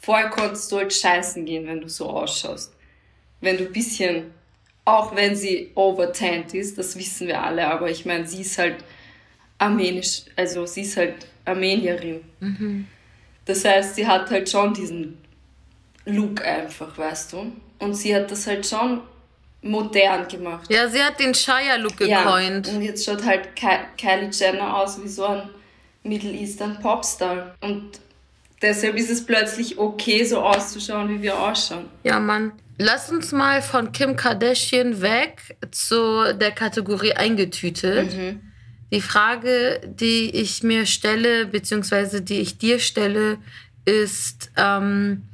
vorher 0.00 0.28
konntest 0.28 0.70
du 0.70 0.76
halt 0.78 0.92
scheißen 0.92 1.46
gehen, 1.46 1.66
wenn 1.66 1.80
du 1.80 1.88
so 1.88 2.10
ausschaust. 2.10 2.74
Wenn 3.40 3.56
du 3.56 3.64
ein 3.64 3.72
bisschen, 3.72 4.32
auch 4.84 5.16
wenn 5.16 5.34
sie 5.34 5.70
overtanned 5.74 6.52
ist, 6.52 6.76
das 6.76 6.96
wissen 6.98 7.26
wir 7.26 7.42
alle, 7.42 7.66
aber 7.68 7.90
ich 7.90 8.04
meine, 8.04 8.26
sie 8.26 8.42
ist 8.42 8.58
halt 8.58 8.84
armenisch, 9.56 10.24
also 10.36 10.66
sie 10.66 10.82
ist 10.82 10.96
halt 10.96 11.26
Armenierin. 11.44 12.20
Das 13.46 13.64
heißt, 13.64 13.94
sie 13.96 14.06
hat 14.06 14.30
halt 14.30 14.48
schon 14.50 14.74
diesen 14.74 15.16
Look 16.06 16.44
einfach, 16.44 16.96
weißt 16.96 17.32
du? 17.34 17.52
Und 17.78 17.94
sie 17.94 18.14
hat 18.14 18.30
das 18.30 18.46
halt 18.46 18.66
schon 18.66 19.00
modern 19.62 20.26
gemacht. 20.28 20.70
Ja, 20.70 20.88
sie 20.88 21.02
hat 21.02 21.20
den 21.20 21.34
Shia-Look 21.34 22.00
Ja, 22.00 22.22
gecoint. 22.22 22.68
und 22.68 22.82
jetzt 22.82 23.04
schaut 23.04 23.24
halt 23.24 23.50
Kylie 23.56 24.30
Jenner 24.32 24.76
aus 24.76 25.02
wie 25.02 25.08
so 25.08 25.24
ein 25.26 25.50
Middle 26.02 26.32
Eastern 26.32 26.78
Popstar. 26.80 27.54
Und 27.60 28.00
deshalb 28.62 28.96
ist 28.96 29.10
es 29.10 29.24
plötzlich 29.24 29.78
okay, 29.78 30.24
so 30.24 30.40
auszuschauen, 30.40 31.08
wie 31.10 31.22
wir 31.22 31.38
ausschauen. 31.38 31.86
Ja, 32.04 32.18
Mann. 32.18 32.52
Lass 32.78 33.10
uns 33.10 33.32
mal 33.32 33.60
von 33.60 33.92
Kim 33.92 34.16
Kardashian 34.16 35.02
weg 35.02 35.54
zu 35.70 36.32
der 36.34 36.50
Kategorie 36.52 37.12
eingetütet. 37.12 38.16
Die 38.90 39.00
Frage, 39.02 39.82
die 39.84 40.30
ich 40.30 40.62
mir 40.62 40.86
stelle, 40.86 41.44
beziehungsweise 41.44 42.22
die 42.22 42.40
ich 42.40 42.56
dir 42.56 42.78
stelle, 42.78 43.36
ist, 43.84 44.50
ähm, 44.56 45.24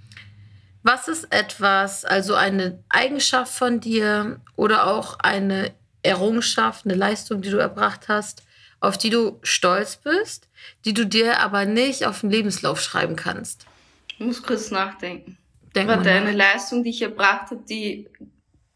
was 0.87 1.09
ist 1.09 1.33
etwas, 1.33 2.05
also 2.05 2.35
eine 2.35 2.79
Eigenschaft 2.89 3.53
von 3.53 3.81
dir 3.81 4.41
oder 4.55 4.87
auch 4.87 5.19
eine 5.19 5.73
Errungenschaft, 6.03 6.85
eine 6.85 6.95
Leistung, 6.95 7.43
die 7.43 7.51
du 7.51 7.57
erbracht 7.57 8.09
hast, 8.09 8.45
auf 8.79 8.97
die 8.97 9.11
du 9.11 9.41
stolz 9.43 9.97
bist, 9.97 10.49
die 10.85 10.95
du 10.95 11.05
dir 11.05 11.41
aber 11.41 11.65
nicht 11.65 12.07
auf 12.07 12.21
den 12.21 12.31
Lebenslauf 12.31 12.81
schreiben 12.81 13.17
kannst? 13.17 13.67
Ich 14.13 14.21
muss 14.21 14.43
kurz 14.43 14.71
nachdenken. 14.71 15.37
Denk 15.75 15.89
Warte, 15.89 16.11
eine 16.11 16.33
Leistung, 16.33 16.85
die 16.85 16.91
ich 16.91 17.03
erbracht 17.03 17.51
habe, 17.51 17.65
die, 17.69 18.09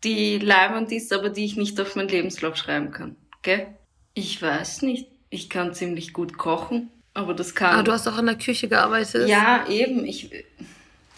die 0.03 0.39
leibend 0.39 0.91
ist, 0.91 1.13
aber 1.13 1.31
die 1.31 1.45
ich 1.45 1.57
nicht 1.57 1.81
auf 1.81 1.95
meinen 1.95 2.09
Lebenslauf 2.09 2.57
schreiben 2.57 2.91
kann. 2.91 3.17
Gell? 3.43 3.69
Ich 4.15 4.43
weiß 4.43 4.83
nicht. 4.83 5.09
Ich 5.31 5.49
kann 5.49 5.75
ziemlich 5.75 6.13
gut 6.13 6.37
kochen, 6.37 6.91
aber 7.15 7.35
das 7.35 7.55
kann. 7.55 7.77
Ah, 7.77 7.83
du 7.85 7.93
hast 7.93 8.09
auch 8.09 8.19
in 8.19 8.27
der 8.27 8.37
Küche 8.37 8.67
gearbeitet? 8.67 9.29
Ja, 9.29 9.65
eben. 9.69 10.05
Ich, 10.05 10.31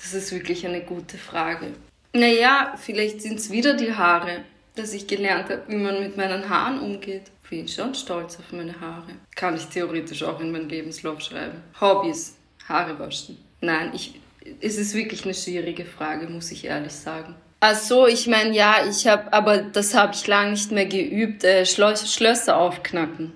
das 0.02 0.14
ist 0.14 0.32
wirklich 0.32 0.66
eine 0.66 0.82
gute 0.82 1.16
Frage. 1.16 1.68
Naja, 2.12 2.74
vielleicht 2.76 3.22
sind 3.22 3.38
es 3.38 3.50
wieder 3.50 3.74
die 3.74 3.94
Haare, 3.94 4.44
dass 4.74 4.92
ich 4.92 5.06
gelernt 5.06 5.48
habe, 5.48 5.62
wie 5.68 5.76
man 5.76 6.00
mit 6.00 6.16
meinen 6.16 6.48
Haaren 6.48 6.80
umgeht. 6.80 7.22
Bin 7.48 7.68
schon 7.68 7.94
stolz 7.94 8.38
auf 8.38 8.50
meine 8.52 8.80
Haare. 8.80 9.12
Kann 9.34 9.56
ich 9.56 9.66
theoretisch 9.66 10.22
auch 10.22 10.40
in 10.40 10.52
meinen 10.52 10.70
Lebenslauf 10.70 11.20
schreiben. 11.20 11.62
Hobbys, 11.78 12.36
Haare 12.66 12.98
waschen. 12.98 13.36
Nein, 13.60 13.90
ich, 13.94 14.18
es 14.60 14.78
ist 14.78 14.94
wirklich 14.94 15.24
eine 15.24 15.34
schwierige 15.34 15.84
Frage, 15.84 16.28
muss 16.28 16.50
ich 16.50 16.64
ehrlich 16.64 16.92
sagen. 16.92 17.34
Ach 17.60 17.76
so, 17.76 18.06
ich 18.06 18.26
meine, 18.26 18.54
ja, 18.54 18.86
ich 18.88 19.06
habe, 19.06 19.30
aber 19.32 19.58
das 19.58 19.94
habe 19.94 20.14
ich 20.14 20.26
lange 20.26 20.52
nicht 20.52 20.72
mehr 20.72 20.86
geübt, 20.86 21.44
äh, 21.44 21.66
Schloss, 21.66 22.12
Schlösser 22.12 22.56
aufknacken 22.56 23.34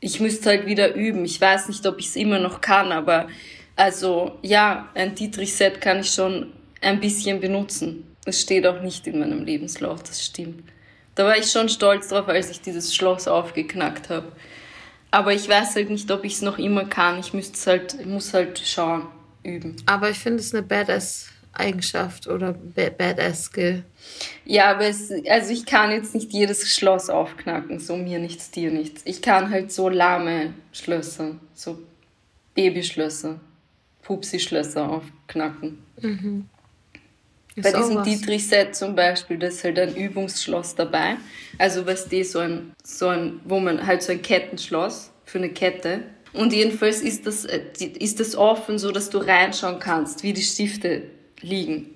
ich 0.00 0.18
müsste 0.18 0.48
halt 0.48 0.66
wieder 0.66 0.94
üben. 0.94 1.24
Ich 1.24 1.40
weiß 1.40 1.68
nicht, 1.68 1.86
ob 1.86 1.98
ich 1.98 2.06
es 2.06 2.16
immer 2.16 2.38
noch 2.38 2.60
kann, 2.60 2.90
aber 2.90 3.28
also 3.80 4.38
ja, 4.42 4.88
ein 4.94 5.14
Dietrich-Set 5.14 5.80
kann 5.80 6.00
ich 6.00 6.10
schon 6.10 6.52
ein 6.82 7.00
bisschen 7.00 7.40
benutzen. 7.40 8.14
Es 8.26 8.42
steht 8.42 8.66
auch 8.66 8.82
nicht 8.82 9.06
in 9.06 9.18
meinem 9.18 9.44
Lebenslauf, 9.44 10.02
das 10.02 10.24
stimmt. 10.24 10.64
Da 11.14 11.24
war 11.24 11.36
ich 11.36 11.50
schon 11.50 11.68
stolz 11.68 12.08
drauf, 12.08 12.28
als 12.28 12.50
ich 12.50 12.60
dieses 12.60 12.94
Schloss 12.94 13.26
aufgeknackt 13.26 14.10
habe. 14.10 14.30
Aber 15.10 15.32
ich 15.32 15.48
weiß 15.48 15.74
halt 15.76 15.90
nicht, 15.90 16.10
ob 16.10 16.24
ich 16.24 16.34
es 16.34 16.42
noch 16.42 16.58
immer 16.58 16.84
kann. 16.84 17.18
Ich 17.20 17.32
müsste 17.32 17.70
halt, 17.70 18.06
muss 18.06 18.32
halt 18.34 18.58
schauen, 18.58 19.06
üben. 19.42 19.76
Aber 19.86 20.10
ich 20.10 20.18
finde 20.18 20.40
es 20.40 20.54
eine 20.54 20.62
Badass-Eigenschaft 20.62 22.26
oder 22.28 22.52
ba- 22.52 22.90
Badass-Skill. 22.90 23.82
Ja, 24.44 24.70
aber 24.70 24.84
es, 24.84 25.10
also 25.28 25.52
ich 25.52 25.64
kann 25.66 25.90
jetzt 25.90 26.14
nicht 26.14 26.32
jedes 26.32 26.72
Schloss 26.74 27.10
aufknacken, 27.10 27.80
so 27.80 27.96
mir 27.96 28.18
nichts, 28.18 28.50
dir 28.50 28.70
nichts. 28.70 29.02
Ich 29.04 29.20
kann 29.22 29.50
halt 29.50 29.72
so 29.72 29.88
lahme 29.88 30.52
Schlösser, 30.72 31.36
so 31.54 31.78
Babyschlösser, 32.54 33.40
Pupsi-Schlösser 34.10 34.90
aufknacken. 34.90 35.78
Ist 37.54 37.62
Bei 37.62 37.72
diesem. 37.72 38.02
Dietrich-Set 38.02 38.74
zum 38.74 38.96
Beispiel, 38.96 39.38
da 39.38 39.46
ist 39.46 39.62
halt 39.62 39.78
ein 39.78 39.94
Übungsschloss 39.94 40.74
dabei. 40.74 41.16
Also 41.58 41.86
was 41.86 42.08
die 42.08 42.24
so 42.24 42.40
ein, 42.40 42.72
so 42.82 43.06
ein, 43.06 43.40
wo 43.44 43.60
man 43.60 43.86
halt 43.86 44.02
so 44.02 44.10
ein 44.10 44.20
Kettenschloss 44.20 45.12
für 45.24 45.38
eine 45.38 45.50
Kette. 45.50 46.02
Und 46.32 46.52
jedenfalls 46.52 47.02
ist 47.02 47.26
das, 47.26 47.44
äh, 47.44 47.60
ist 48.00 48.18
das 48.18 48.34
offen, 48.34 48.78
so 48.78 48.90
dass 48.90 49.10
du 49.10 49.18
reinschauen 49.18 49.78
kannst, 49.78 50.24
wie 50.24 50.32
die 50.32 50.42
Stifte 50.42 51.02
liegen. 51.40 51.90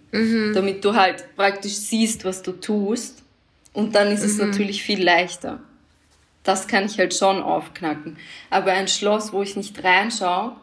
Damit 0.55 0.85
du 0.85 0.94
halt 0.94 1.24
praktisch 1.35 1.74
siehst, 1.74 2.24
was 2.24 2.42
du 2.42 2.53
tust. 2.53 3.24
Und 3.72 3.96
dann 3.96 4.12
ist 4.12 4.22
es 4.22 4.38
natürlich 4.38 4.85
viel 4.85 5.03
leichter. 5.03 5.61
Das 6.44 6.68
kann 6.68 6.87
ich 6.87 6.96
halt 6.98 7.12
schon 7.12 7.42
aufknacken. 7.42 8.18
Aber 8.50 8.70
ein 8.70 8.87
Schloss, 8.87 9.33
wo 9.33 9.42
ich 9.42 9.57
nicht 9.57 9.83
reinschaue 9.83 10.55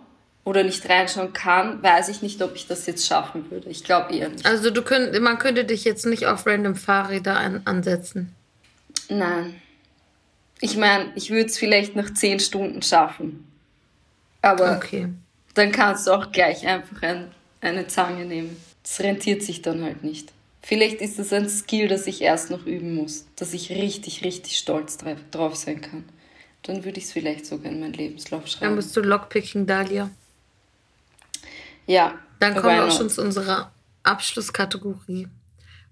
oder 0.44 0.64
nicht 0.64 0.88
reinschauen 0.90 1.34
kann, 1.34 1.82
weiß 1.84 2.10
ich 2.10 2.22
nicht, 2.22 2.42
ob 2.42 2.56
ich 2.56 2.68
das 2.68 2.86
jetzt 2.88 3.06
schaffen 3.06 3.50
würde. 3.52 3.70
Ich 3.70 3.84
glaube 3.84 4.16
eher 4.16 4.30
nicht. 4.30 4.46
Also 4.46 4.72
du 4.72 4.82
könnt, 4.82 5.20
man 5.22 5.38
könnte 5.38 5.66
dich 5.66 5.84
jetzt 5.84 6.06
nicht 6.06 6.26
auf 6.26 6.46
random 6.48 6.76
Fahrräder 6.76 7.38
an, 7.38 7.62
ansetzen. 7.66 8.34
Nein. 9.10 9.62
Ich 10.60 10.78
meine, 10.78 11.12
ich 11.16 11.30
würde 11.32 11.46
es 11.48 11.58
vielleicht 11.58 11.96
nach 11.96 12.14
zehn 12.14 12.40
Stunden 12.40 12.82
schaffen. 12.82 13.48
Aber 14.42 14.78
Okay. 14.78 15.08
dann 15.54 15.72
kannst 15.72 16.08
du 16.08 16.12
auch 16.12 16.32
gleich 16.32 16.66
einfach 16.68 17.02
ein, 17.04 17.32
eine 17.62 17.88
Zange 17.88 18.26
nehmen. 18.26 18.58
Das 18.84 19.00
rentiert 19.02 19.44
sich 19.44 19.62
dann 19.62 19.84
halt 19.84 20.04
nicht. 20.04 20.32
Vielleicht 20.64 21.02
ist 21.02 21.20
es 21.20 21.34
ein 21.34 21.50
Skill, 21.50 21.88
das 21.88 22.06
ich 22.08 22.22
erst 22.22 22.50
noch 22.52 22.66
üben 22.66 22.96
muss, 22.96 23.26
dass 23.36 23.54
ich 23.54 23.70
richtig, 23.72 24.24
richtig 24.24 24.58
stolz 24.58 24.98
dra- 24.98 25.16
drauf 25.32 25.56
sein 25.56 25.82
kann. 25.82 26.04
Dann 26.64 26.84
würde 26.84 27.00
ich 27.00 27.06
es 27.06 27.12
vielleicht 27.12 27.46
sogar 27.48 27.72
in 27.72 27.80
meinen 27.80 27.94
Lebenslauf 27.94 28.42
Dann 28.44 28.50
schreiben. 28.52 28.76
bist 28.76 28.96
du 28.96 29.02
Lockpicking, 29.02 29.66
Dalia. 29.66 30.10
Ja. 31.92 32.18
Dann 32.40 32.56
kommen 32.56 32.76
wir 32.76 32.86
auch 32.86 32.98
schon 32.98 33.10
zu 33.10 33.22
unserer 33.22 33.72
Abschlusskategorie. 34.04 35.28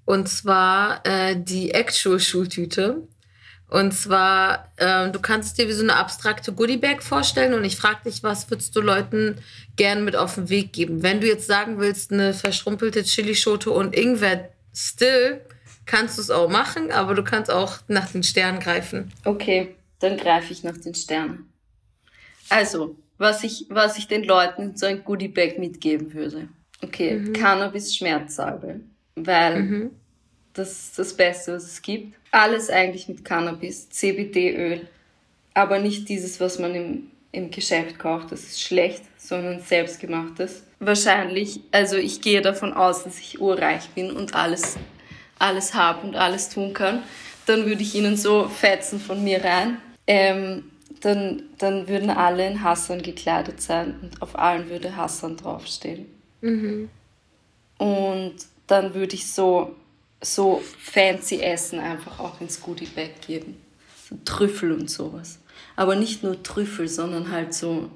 Und 0.06 0.30
zwar 0.30 1.06
äh, 1.06 1.36
die 1.38 1.72
Actual-Schultüte. 1.72 3.08
Und 3.68 3.92
zwar, 3.92 4.72
äh, 4.78 5.12
du 5.12 5.20
kannst 5.20 5.58
dir 5.58 5.68
wie 5.68 5.74
so 5.74 5.84
eine 5.84 5.98
abstrakte 5.98 6.54
Goodiebag 6.54 7.04
vorstellen 7.04 7.54
und 7.54 7.64
ich 7.66 7.76
frage 7.76 8.00
dich, 8.06 8.24
was 8.24 8.50
würdest 8.50 8.76
du 8.76 8.82
Leuten 8.82 9.36
gern 9.76 10.04
mit 10.06 10.16
auf 10.16 10.36
den 10.36 10.50
Weg 10.50 10.74
geben? 10.74 11.04
Wenn 11.04 11.22
du 11.22 11.28
jetzt 11.28 11.46
sagen 11.46 11.80
willst, 11.80 12.12
eine 12.12 12.34
verschrumpelte 12.34 13.04
Chilischote 13.04 13.70
und 13.70 13.96
Ingwer 13.96 14.50
still, 14.74 15.42
kannst 15.86 16.18
du 16.18 16.22
es 16.24 16.32
auch 16.32 16.50
machen, 16.50 16.92
aber 16.92 17.14
du 17.14 17.24
kannst 17.24 17.52
auch 17.52 17.78
nach 17.88 18.10
den 18.10 18.24
Sternen 18.24 18.60
greifen. 18.60 19.12
Okay, 19.26 19.76
dann 20.00 20.18
greife 20.18 20.52
ich 20.52 20.64
nach 20.64 20.78
den 20.78 20.96
Sternen. 20.96 21.52
Also, 22.50 22.96
was 23.20 23.44
ich, 23.44 23.68
was 23.70 24.00
ich 24.00 24.08
den 24.08 24.24
Leuten 24.24 24.64
in 24.64 24.76
so 24.76 24.88
ein 24.88 25.04
Goodiebag 25.04 25.60
mitgeben 25.60 26.14
würde. 26.14 26.48
Okay, 26.82 27.32
Cannabis-Schmerzsalbe. 27.34 28.80
Weil 29.16 29.92
das 30.54 30.72
ist 30.72 31.00
das 31.00 31.14
Beste, 31.14 31.54
was 31.54 31.64
es 31.64 31.82
gibt. 31.82 32.16
Alles 32.32 32.70
eigentlich 32.70 33.08
mit 33.08 33.24
Cannabis, 33.24 33.90
CBD-Öl. 33.90 34.88
Aber 35.54 35.80
nicht 35.80 36.08
dieses, 36.10 36.40
was 36.40 36.60
man 36.60 36.74
im, 36.74 37.12
im 37.32 37.52
Geschäft 37.52 38.00
kauft, 38.00 38.32
das 38.32 38.44
ist 38.44 38.62
schlecht, 38.62 39.04
sondern 39.18 39.60
selbstgemachtes. 39.62 40.64
Wahrscheinlich, 40.80 41.60
also 41.72 41.98
ich 41.98 42.22
gehe 42.22 42.42
davon 42.42 42.74
aus, 42.74 43.04
dass 43.04 43.20
ich 43.20 43.42
urreich 43.42 43.90
bin 43.90 44.12
und 44.12 44.36
alles, 44.36 44.78
alles 45.38 45.74
habe 45.74 46.08
und 46.08 46.16
alles 46.16 46.50
tun 46.50 46.74
kann. 46.74 47.04
Dann 47.46 47.66
würde 47.66 47.82
ich 47.82 47.96
ihnen 47.96 48.16
so 48.16 48.48
fetzen 48.48 49.00
von 49.00 49.24
mir 49.24 49.44
rein. 49.44 49.78
Ähm, 50.08 50.64
dann, 51.02 51.44
dann 51.58 51.88
würden 51.88 52.10
alle 52.10 52.48
in 52.48 52.64
Hassan 52.64 53.02
gekleidet 53.02 53.62
sein 53.62 53.96
und 54.02 54.22
auf 54.22 54.38
allen 54.38 54.70
würde 54.70 54.96
Hassan 54.96 55.38
draufstehen. 55.38 56.08
Mhm. 56.42 56.90
Und 57.78 58.36
dann 58.68 58.94
würde 58.94 59.16
ich 59.16 59.32
so, 59.32 59.76
so 60.22 60.62
fancy 60.78 61.42
Essen 61.42 61.80
einfach 61.80 62.20
auch 62.20 62.42
ins 62.42 62.62
Goodie-Bag 62.62 63.22
geben. 63.26 63.58
So 64.10 64.18
Trüffel 64.26 64.72
und 64.74 64.90
sowas. 64.90 65.40
Aber 65.76 65.96
nicht 65.96 66.24
nur 66.24 66.44
Trüffel, 66.44 66.88
sondern 66.88 67.32
halt 67.32 67.54
so, 67.54 67.90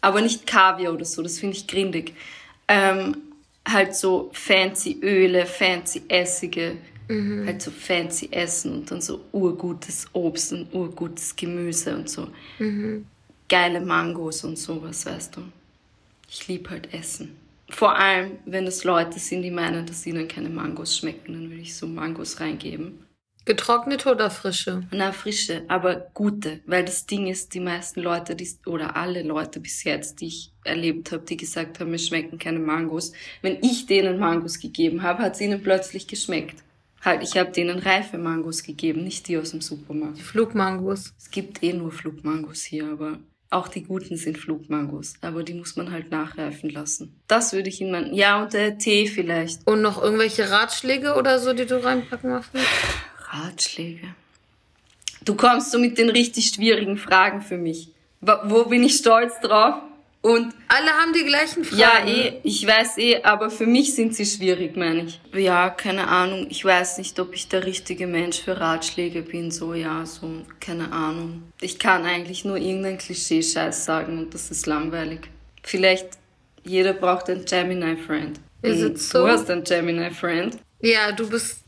aber 0.00 0.20
nicht 0.20 0.46
Kaviar 0.46 0.92
oder 0.92 1.04
so, 1.04 1.22
das 1.22 1.38
finde 1.38 1.56
ich 1.56 1.66
grindig. 1.66 2.14
Ähm, 2.68 3.16
halt 3.66 3.94
so 3.94 4.30
fancy 4.32 5.00
Öle, 5.02 5.44
fancy 5.46 6.02
Essige, 6.08 6.76
Mhm. 7.08 7.46
halt 7.46 7.62
so 7.62 7.70
fancy 7.70 8.28
Essen 8.30 8.72
und 8.72 8.90
dann 8.90 9.00
so 9.00 9.24
urgutes 9.32 10.06
Obst 10.12 10.52
und 10.52 10.72
urgutes 10.72 11.34
Gemüse 11.34 11.96
und 11.96 12.08
so. 12.08 12.28
Mhm. 12.58 13.06
Geile 13.48 13.80
Mangos 13.80 14.44
und 14.44 14.58
sowas, 14.58 15.06
weißt 15.06 15.36
du. 15.36 15.42
Ich 16.28 16.46
liebe 16.48 16.70
halt 16.70 16.92
Essen. 16.92 17.36
Vor 17.70 17.96
allem, 17.96 18.32
wenn 18.44 18.66
es 18.66 18.84
Leute 18.84 19.18
sind, 19.18 19.42
die 19.42 19.50
meinen, 19.50 19.86
dass 19.86 20.06
ihnen 20.06 20.28
keine 20.28 20.48
Mangos 20.48 20.96
schmecken, 20.96 21.32
dann 21.34 21.50
würde 21.50 21.62
ich 21.62 21.74
so 21.74 21.86
Mangos 21.86 22.40
reingeben. 22.40 23.04
Getrocknete 23.44 24.10
oder 24.10 24.30
frische? 24.30 24.86
Na, 24.90 25.12
frische, 25.12 25.64
aber 25.68 26.10
gute. 26.12 26.60
Weil 26.66 26.84
das 26.84 27.06
Ding 27.06 27.26
ist, 27.26 27.54
die 27.54 27.60
meisten 27.60 28.00
Leute, 28.00 28.36
die, 28.36 28.46
oder 28.66 28.94
alle 28.94 29.22
Leute 29.22 29.58
bis 29.60 29.84
jetzt, 29.84 30.20
die 30.20 30.26
ich 30.26 30.52
erlebt 30.64 31.12
habe, 31.12 31.24
die 31.24 31.38
gesagt 31.38 31.80
haben, 31.80 31.90
mir 31.90 31.98
schmecken 31.98 32.38
keine 32.38 32.58
Mangos. 32.58 33.12
Wenn 33.40 33.56
ich 33.62 33.86
denen 33.86 34.18
Mangos 34.18 34.58
gegeben 34.60 35.02
habe, 35.02 35.22
hat 35.22 35.34
es 35.34 35.40
ihnen 35.40 35.62
plötzlich 35.62 36.06
geschmeckt. 36.06 36.62
Halt, 37.04 37.22
ich 37.22 37.36
habe 37.36 37.50
denen 37.50 37.78
reife 37.78 38.18
Mangos 38.18 38.62
gegeben, 38.62 39.04
nicht 39.04 39.28
die 39.28 39.38
aus 39.38 39.52
dem 39.52 39.60
Supermarkt. 39.60 40.18
Die 40.18 40.22
Flugmangos. 40.22 41.12
Es 41.16 41.30
gibt 41.30 41.62
eh 41.62 41.72
nur 41.72 41.92
Flugmangos 41.92 42.62
hier, 42.62 42.86
aber 42.90 43.18
auch 43.50 43.68
die 43.68 43.82
guten 43.82 44.16
sind 44.16 44.36
Flugmangos. 44.36 45.14
Aber 45.20 45.42
die 45.42 45.54
muss 45.54 45.76
man 45.76 45.90
halt 45.90 46.10
nachreifen 46.10 46.70
lassen. 46.70 47.18
Das 47.28 47.52
würde 47.52 47.68
ich 47.68 47.80
ihnen, 47.80 48.14
ja, 48.14 48.42
und 48.42 48.52
der 48.52 48.78
Tee 48.78 49.06
vielleicht. 49.06 49.66
Und 49.66 49.80
noch 49.80 50.02
irgendwelche 50.02 50.50
Ratschläge 50.50 51.14
oder 51.14 51.38
so, 51.38 51.52
die 51.52 51.66
du 51.66 51.82
reinpacken 51.82 52.30
machst? 52.30 52.50
Ratschläge. 53.30 54.08
Du 55.24 55.34
kommst 55.34 55.70
so 55.70 55.78
mit 55.78 55.98
den 55.98 56.10
richtig 56.10 56.48
schwierigen 56.48 56.96
Fragen 56.96 57.42
für 57.42 57.58
mich. 57.58 57.92
Wo 58.20 58.64
bin 58.64 58.82
ich 58.82 58.96
stolz 58.96 59.40
drauf? 59.40 59.76
Und 60.20 60.52
Alle 60.66 60.90
haben 60.90 61.12
die 61.12 61.24
gleichen 61.24 61.64
Fragen. 61.64 61.78
ja, 61.80 62.04
eh, 62.06 62.40
ich 62.42 62.66
weiß 62.66 62.98
eh, 62.98 63.22
aber 63.22 63.50
für 63.50 63.66
mich 63.66 63.94
sind 63.94 64.14
sie 64.16 64.26
schwierig, 64.26 64.76
meine 64.76 65.04
ich. 65.04 65.20
Ja, 65.32 65.70
keine 65.70 66.08
Ahnung. 66.08 66.48
Ich 66.50 66.64
weiß 66.64 66.98
nicht, 66.98 67.18
ob 67.20 67.34
ich 67.34 67.48
der 67.48 67.64
richtige 67.64 68.06
Mensch 68.08 68.40
für 68.42 68.58
Ratschläge 68.60 69.22
bin. 69.22 69.50
So, 69.52 69.74
ja, 69.74 70.04
so, 70.04 70.28
keine 70.60 70.90
Ahnung. 70.92 71.44
Ich 71.60 71.78
kann 71.78 72.04
eigentlich 72.04 72.44
nur 72.44 72.56
irgendein 72.56 72.98
Klischee-Scheiß 72.98 73.84
sagen 73.84 74.18
und 74.18 74.34
das 74.34 74.50
ist 74.50 74.66
langweilig. 74.66 75.20
Vielleicht 75.62 76.08
jeder 76.64 76.92
braucht 76.94 77.30
einen 77.30 77.44
Gemini-Friend. 77.44 78.40
Is 78.62 78.82
Und 78.82 78.86
it 78.90 78.98
so? 79.00 79.20
Du 79.20 79.28
hast 79.28 79.48
einen 79.48 79.62
Gemini-Friend. 79.62 80.58
Ja, 80.80 81.12
du 81.12 81.28
bist. 81.30 81.60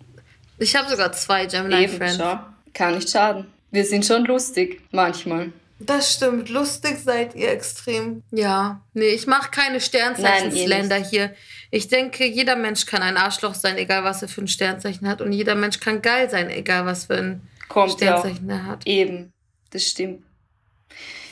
Ich 0.58 0.74
habe 0.76 0.90
sogar 0.90 1.12
zwei 1.12 1.46
Gemini 1.46 1.84
Eben, 1.84 1.96
Friends. 1.96 2.16
schau. 2.18 2.40
Kann 2.74 2.96
nicht 2.96 3.08
schaden. 3.08 3.46
Wir 3.70 3.84
sind 3.84 4.04
schon 4.04 4.24
lustig, 4.24 4.80
manchmal. 4.90 5.52
Das 5.80 6.14
stimmt. 6.14 6.50
Lustig 6.50 6.98
seid 6.98 7.34
ihr 7.34 7.50
extrem. 7.50 8.22
Ja. 8.30 8.82
Nee, 8.92 9.08
ich 9.08 9.26
mache 9.26 9.50
keine 9.50 9.72
Nein, 9.72 9.80
Sternzeichen-Slender 9.80 10.96
hier. 10.96 11.34
Ich 11.70 11.88
denke, 11.88 12.26
jeder 12.26 12.54
Mensch 12.54 12.84
kann 12.84 13.02
ein 13.02 13.16
Arschloch 13.16 13.54
sein, 13.54 13.78
egal 13.78 14.04
was 14.04 14.22
er 14.22 14.28
für 14.28 14.42
ein 14.42 14.48
Sternzeichen 14.48 15.08
hat. 15.08 15.22
Und 15.22 15.32
jeder 15.32 15.54
Mensch 15.54 15.80
kann 15.80 16.02
geil 16.02 16.28
sein, 16.28 16.50
egal 16.50 16.84
was 16.84 17.06
für 17.06 17.16
ein 17.16 17.48
Kommt 17.68 18.00
ja. 18.00 18.18
Sternzeichen 18.18 18.50
er 18.50 18.66
hat. 18.66 18.86
Eben, 18.86 19.32
das 19.70 19.84
stimmt. 19.84 20.22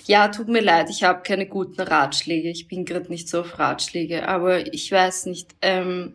Ja, 0.07 0.29
tut 0.29 0.49
mir 0.49 0.63
leid, 0.63 0.89
ich 0.89 1.03
habe 1.03 1.23
keine 1.23 1.45
guten 1.45 1.83
Ratschläge. 1.83 2.49
Ich 2.49 2.67
bin 2.67 2.87
gerade 2.87 3.11
nicht 3.11 3.29
so 3.29 3.41
auf 3.41 3.59
Ratschläge, 3.59 4.27
aber 4.27 4.73
ich 4.73 4.91
weiß 4.91 5.27
nicht. 5.27 5.55
Ähm, 5.61 6.15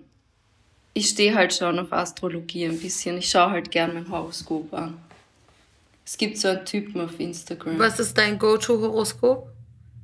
ich 0.95 1.09
stehe 1.09 1.35
halt 1.35 1.53
schon 1.53 1.77
auf 1.77 1.93
Astrologie 1.93 2.65
ein 2.65 2.79
bisschen. 2.79 3.17
Ich 3.17 3.29
schaue 3.29 3.51
halt 3.51 3.69
gern 3.69 3.93
mein 3.93 4.09
Horoskop 4.09 4.73
an. 4.73 4.97
Es 6.05 6.17
gibt 6.17 6.37
so 6.37 6.49
einen 6.49 6.65
Typen 6.65 7.01
auf 7.01 7.19
Instagram. 7.19 7.79
Was 7.79 7.99
ist 7.99 8.17
dein 8.17 8.37
Go-To-Horoskop? 8.39 9.47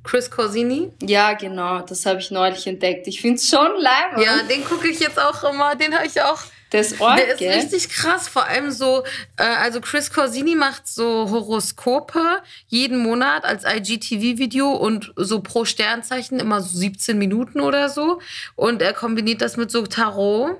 Chris 0.02 0.30
Corsini? 0.30 0.90
Ja, 1.02 1.34
genau, 1.34 1.80
das 1.80 2.06
habe 2.06 2.20
ich 2.20 2.30
neulich 2.30 2.66
entdeckt. 2.66 3.06
Ich 3.06 3.20
find's 3.20 3.48
schon 3.48 3.68
leibend. 3.78 4.24
Ja, 4.24 4.42
den 4.44 4.64
gucke 4.64 4.88
ich 4.88 4.98
jetzt 4.98 5.20
auch 5.20 5.44
immer. 5.52 5.76
Den 5.76 5.94
habe 5.94 6.06
ich 6.06 6.20
auch. 6.22 6.40
das 6.70 6.98
Ort, 7.00 7.18
Der 7.18 7.32
ist 7.34 7.38
gell? 7.38 7.52
richtig 7.52 7.90
krass, 7.90 8.26
vor 8.28 8.44
allem 8.46 8.70
so, 8.70 9.04
äh, 9.36 9.42
also 9.42 9.82
Chris 9.82 10.10
Corsini 10.10 10.54
macht 10.54 10.88
so 10.88 11.28
Horoskope 11.30 12.40
jeden 12.68 12.98
Monat 13.00 13.44
als 13.44 13.64
IGTV-Video 13.64 14.70
und 14.70 15.12
so 15.16 15.40
pro 15.40 15.66
Sternzeichen 15.66 16.40
immer 16.40 16.62
so 16.62 16.78
17 16.78 17.18
Minuten 17.18 17.60
oder 17.60 17.90
so. 17.90 18.20
Und 18.56 18.80
er 18.80 18.94
kombiniert 18.94 19.42
das 19.42 19.58
mit 19.58 19.70
so 19.70 19.86
Tarot. 19.86 20.56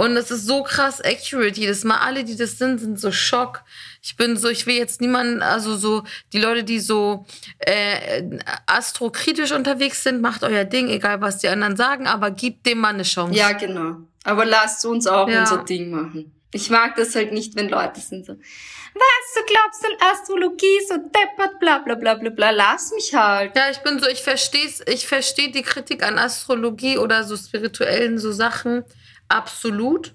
Und 0.00 0.16
es 0.16 0.30
ist 0.30 0.46
so 0.46 0.62
krass 0.62 1.02
accurate 1.04 1.60
jedes 1.60 1.84
Mal. 1.84 1.98
Alle, 1.98 2.24
die 2.24 2.34
das 2.34 2.56
sind, 2.56 2.78
sind 2.80 2.98
so 2.98 3.12
schock. 3.12 3.60
Ich 4.02 4.16
bin 4.16 4.34
so, 4.34 4.48
ich 4.48 4.64
will 4.66 4.76
jetzt 4.76 5.02
niemanden, 5.02 5.42
also 5.42 5.76
so, 5.76 6.04
die 6.32 6.38
Leute, 6.38 6.64
die 6.64 6.80
so 6.80 7.26
äh, 7.58 8.22
astrokritisch 8.64 9.52
unterwegs 9.52 10.02
sind, 10.02 10.22
macht 10.22 10.42
euer 10.42 10.64
Ding, 10.64 10.88
egal 10.88 11.20
was 11.20 11.36
die 11.36 11.50
anderen 11.50 11.76
sagen, 11.76 12.06
aber 12.06 12.30
gebt 12.30 12.64
dem 12.64 12.78
mal 12.78 12.94
eine 12.94 13.02
Chance. 13.02 13.38
Ja, 13.38 13.52
genau. 13.52 13.96
Aber 14.24 14.46
lasst 14.46 14.86
uns 14.86 15.06
auch 15.06 15.28
Ja. 15.28 15.40
unser 15.40 15.64
Ding 15.64 15.90
machen. 15.90 16.32
Ich 16.54 16.70
mag 16.70 16.96
das 16.96 17.14
halt 17.14 17.34
nicht, 17.34 17.54
wenn 17.56 17.68
Leute 17.68 18.00
sind 18.00 18.24
so, 18.24 18.32
was, 18.32 19.34
du 19.34 19.40
glaubst 19.52 19.84
an 19.84 20.12
Astrologie, 20.12 20.80
so 20.88 20.94
deppert, 20.96 21.60
bla 21.60 21.76
bla 21.80 21.94
bla 21.94 22.14
bla 22.14 22.30
bla. 22.30 22.50
Lass 22.50 22.90
mich 22.92 23.14
halt. 23.14 23.54
Ja, 23.54 23.70
ich 23.70 23.78
bin 23.80 24.00
so, 24.00 24.08
ich 24.08 24.22
verstehe 24.22 24.66
ich 24.86 25.06
verstehe 25.06 25.50
die 25.50 25.62
Kritik 25.62 26.02
an 26.02 26.18
Astrologie 26.18 26.96
oder 26.96 27.22
so 27.24 27.36
spirituellen 27.36 28.18
so 28.18 28.32
Sachen 28.32 28.82
absolut. 29.30 30.14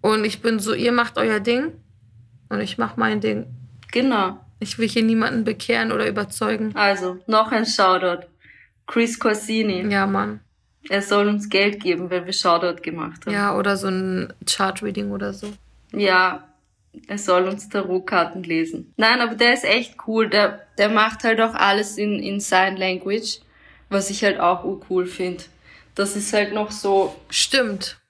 Und 0.00 0.24
ich 0.24 0.42
bin 0.42 0.58
so, 0.58 0.74
ihr 0.74 0.92
macht 0.92 1.18
euer 1.18 1.40
Ding 1.40 1.72
und 2.48 2.60
ich 2.60 2.78
mach 2.78 2.96
mein 2.96 3.20
Ding. 3.20 3.46
Genau. 3.92 4.38
Ich 4.58 4.78
will 4.78 4.88
hier 4.88 5.02
niemanden 5.02 5.44
bekehren 5.44 5.92
oder 5.92 6.08
überzeugen. 6.08 6.74
Also, 6.74 7.18
noch 7.26 7.52
ein 7.52 7.66
Shoutout. 7.66 8.26
Chris 8.86 9.18
Corsini. 9.18 9.86
Ja, 9.92 10.06
Mann. 10.06 10.40
Er 10.88 11.02
soll 11.02 11.28
uns 11.28 11.48
Geld 11.48 11.80
geben, 11.80 12.10
weil 12.10 12.26
wir 12.26 12.32
Shoutout 12.32 12.82
gemacht 12.82 13.26
haben. 13.26 13.32
Ja, 13.32 13.56
oder 13.56 13.76
so 13.76 13.88
ein 13.88 14.32
Chart-Reading 14.46 15.12
oder 15.12 15.32
so. 15.32 15.52
Ja, 15.92 16.48
er 17.06 17.18
soll 17.18 17.44
uns 17.44 17.68
Tarotkarten 17.68 18.42
lesen. 18.42 18.92
Nein, 18.96 19.20
aber 19.20 19.34
der 19.34 19.54
ist 19.54 19.64
echt 19.64 19.96
cool. 20.06 20.28
Der, 20.28 20.66
der 20.78 20.88
macht 20.88 21.24
halt 21.24 21.40
auch 21.40 21.54
alles 21.54 21.96
in, 21.96 22.18
in 22.18 22.40
Sign 22.40 22.76
Language, 22.76 23.40
was 23.88 24.10
ich 24.10 24.24
halt 24.24 24.40
auch 24.40 24.64
urcool 24.64 25.06
finde. 25.06 25.44
Das 25.94 26.16
ist 26.16 26.32
halt 26.32 26.52
noch 26.52 26.70
so, 26.70 27.14
Stimmt. 27.30 28.01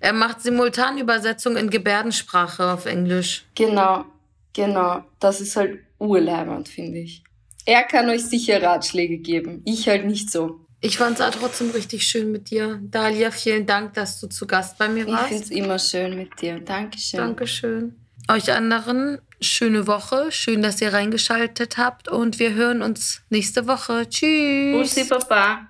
Er 0.00 0.12
macht 0.12 0.40
Simultanübersetzung 0.42 1.56
in 1.56 1.70
Gebärdensprache 1.70 2.72
auf 2.72 2.86
Englisch. 2.86 3.44
genau, 3.54 4.04
genau. 4.52 5.04
Das 5.20 5.40
ist 5.40 5.56
halt 5.56 5.80
urleibend, 5.98 6.68
finde 6.68 6.98
ich. 7.00 7.22
Er 7.66 7.82
kann 7.84 8.08
euch 8.10 8.24
sicher 8.26 8.62
Ratschläge 8.62 9.18
geben. 9.18 9.62
Ich 9.64 9.88
halt 9.88 10.04
nicht 10.06 10.30
so. 10.30 10.60
Ich 10.80 10.98
fand 10.98 11.18
es 11.18 11.30
trotzdem 11.36 11.70
richtig 11.70 12.06
schön 12.06 12.30
mit 12.30 12.50
dir. 12.50 12.78
Dalia, 12.82 13.30
vielen 13.30 13.64
Dank, 13.64 13.94
dass 13.94 14.20
du 14.20 14.26
zu 14.26 14.46
Gast 14.46 14.76
bei 14.76 14.86
mir 14.86 15.06
Ich 15.06 15.12
warst. 15.12 15.28
finde 15.28 15.44
es 15.44 15.50
immer 15.50 15.78
schön 15.78 16.14
mit 16.16 16.38
dir. 16.42 16.58
Dankeschön. 16.60 17.20
Dankeschön. 17.20 17.94
Euch 18.30 18.52
anderen, 18.52 19.18
schöne 19.40 19.86
Woche. 19.86 20.30
Schön, 20.30 20.60
dass 20.60 20.80
ihr 20.82 20.92
reingeschaltet 20.92 21.78
habt. 21.78 22.08
Und 22.08 22.38
wir 22.38 22.52
hören 22.52 22.82
uns 22.82 23.22
nächste 23.30 23.66
Woche. 23.66 24.06
Tschüss. 24.10 24.72
Bussi, 24.94 25.04
Papa. 25.08 25.68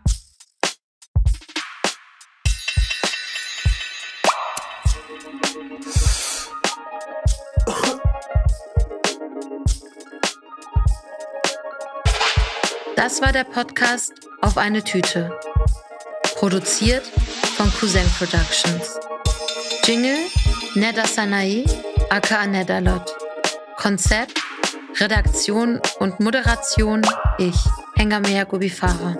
Das 13.14 13.22
war 13.22 13.32
der 13.32 13.44
Podcast 13.44 14.12
Auf 14.40 14.58
eine 14.58 14.82
Tüte. 14.82 15.38
Produziert 16.34 17.04
von 17.56 17.72
Cousin 17.74 18.04
Productions. 18.18 18.98
Jingle 19.84 20.18
Neda 20.74 21.06
Sanae, 21.06 21.64
aka 22.10 22.44
Nedalot. 22.44 23.14
Konzept, 23.76 24.42
Redaktion 24.98 25.80
und 26.00 26.18
Moderation 26.18 27.02
ich, 27.38 27.54
Hengamea 27.94 28.42
Gubifara. 28.42 29.16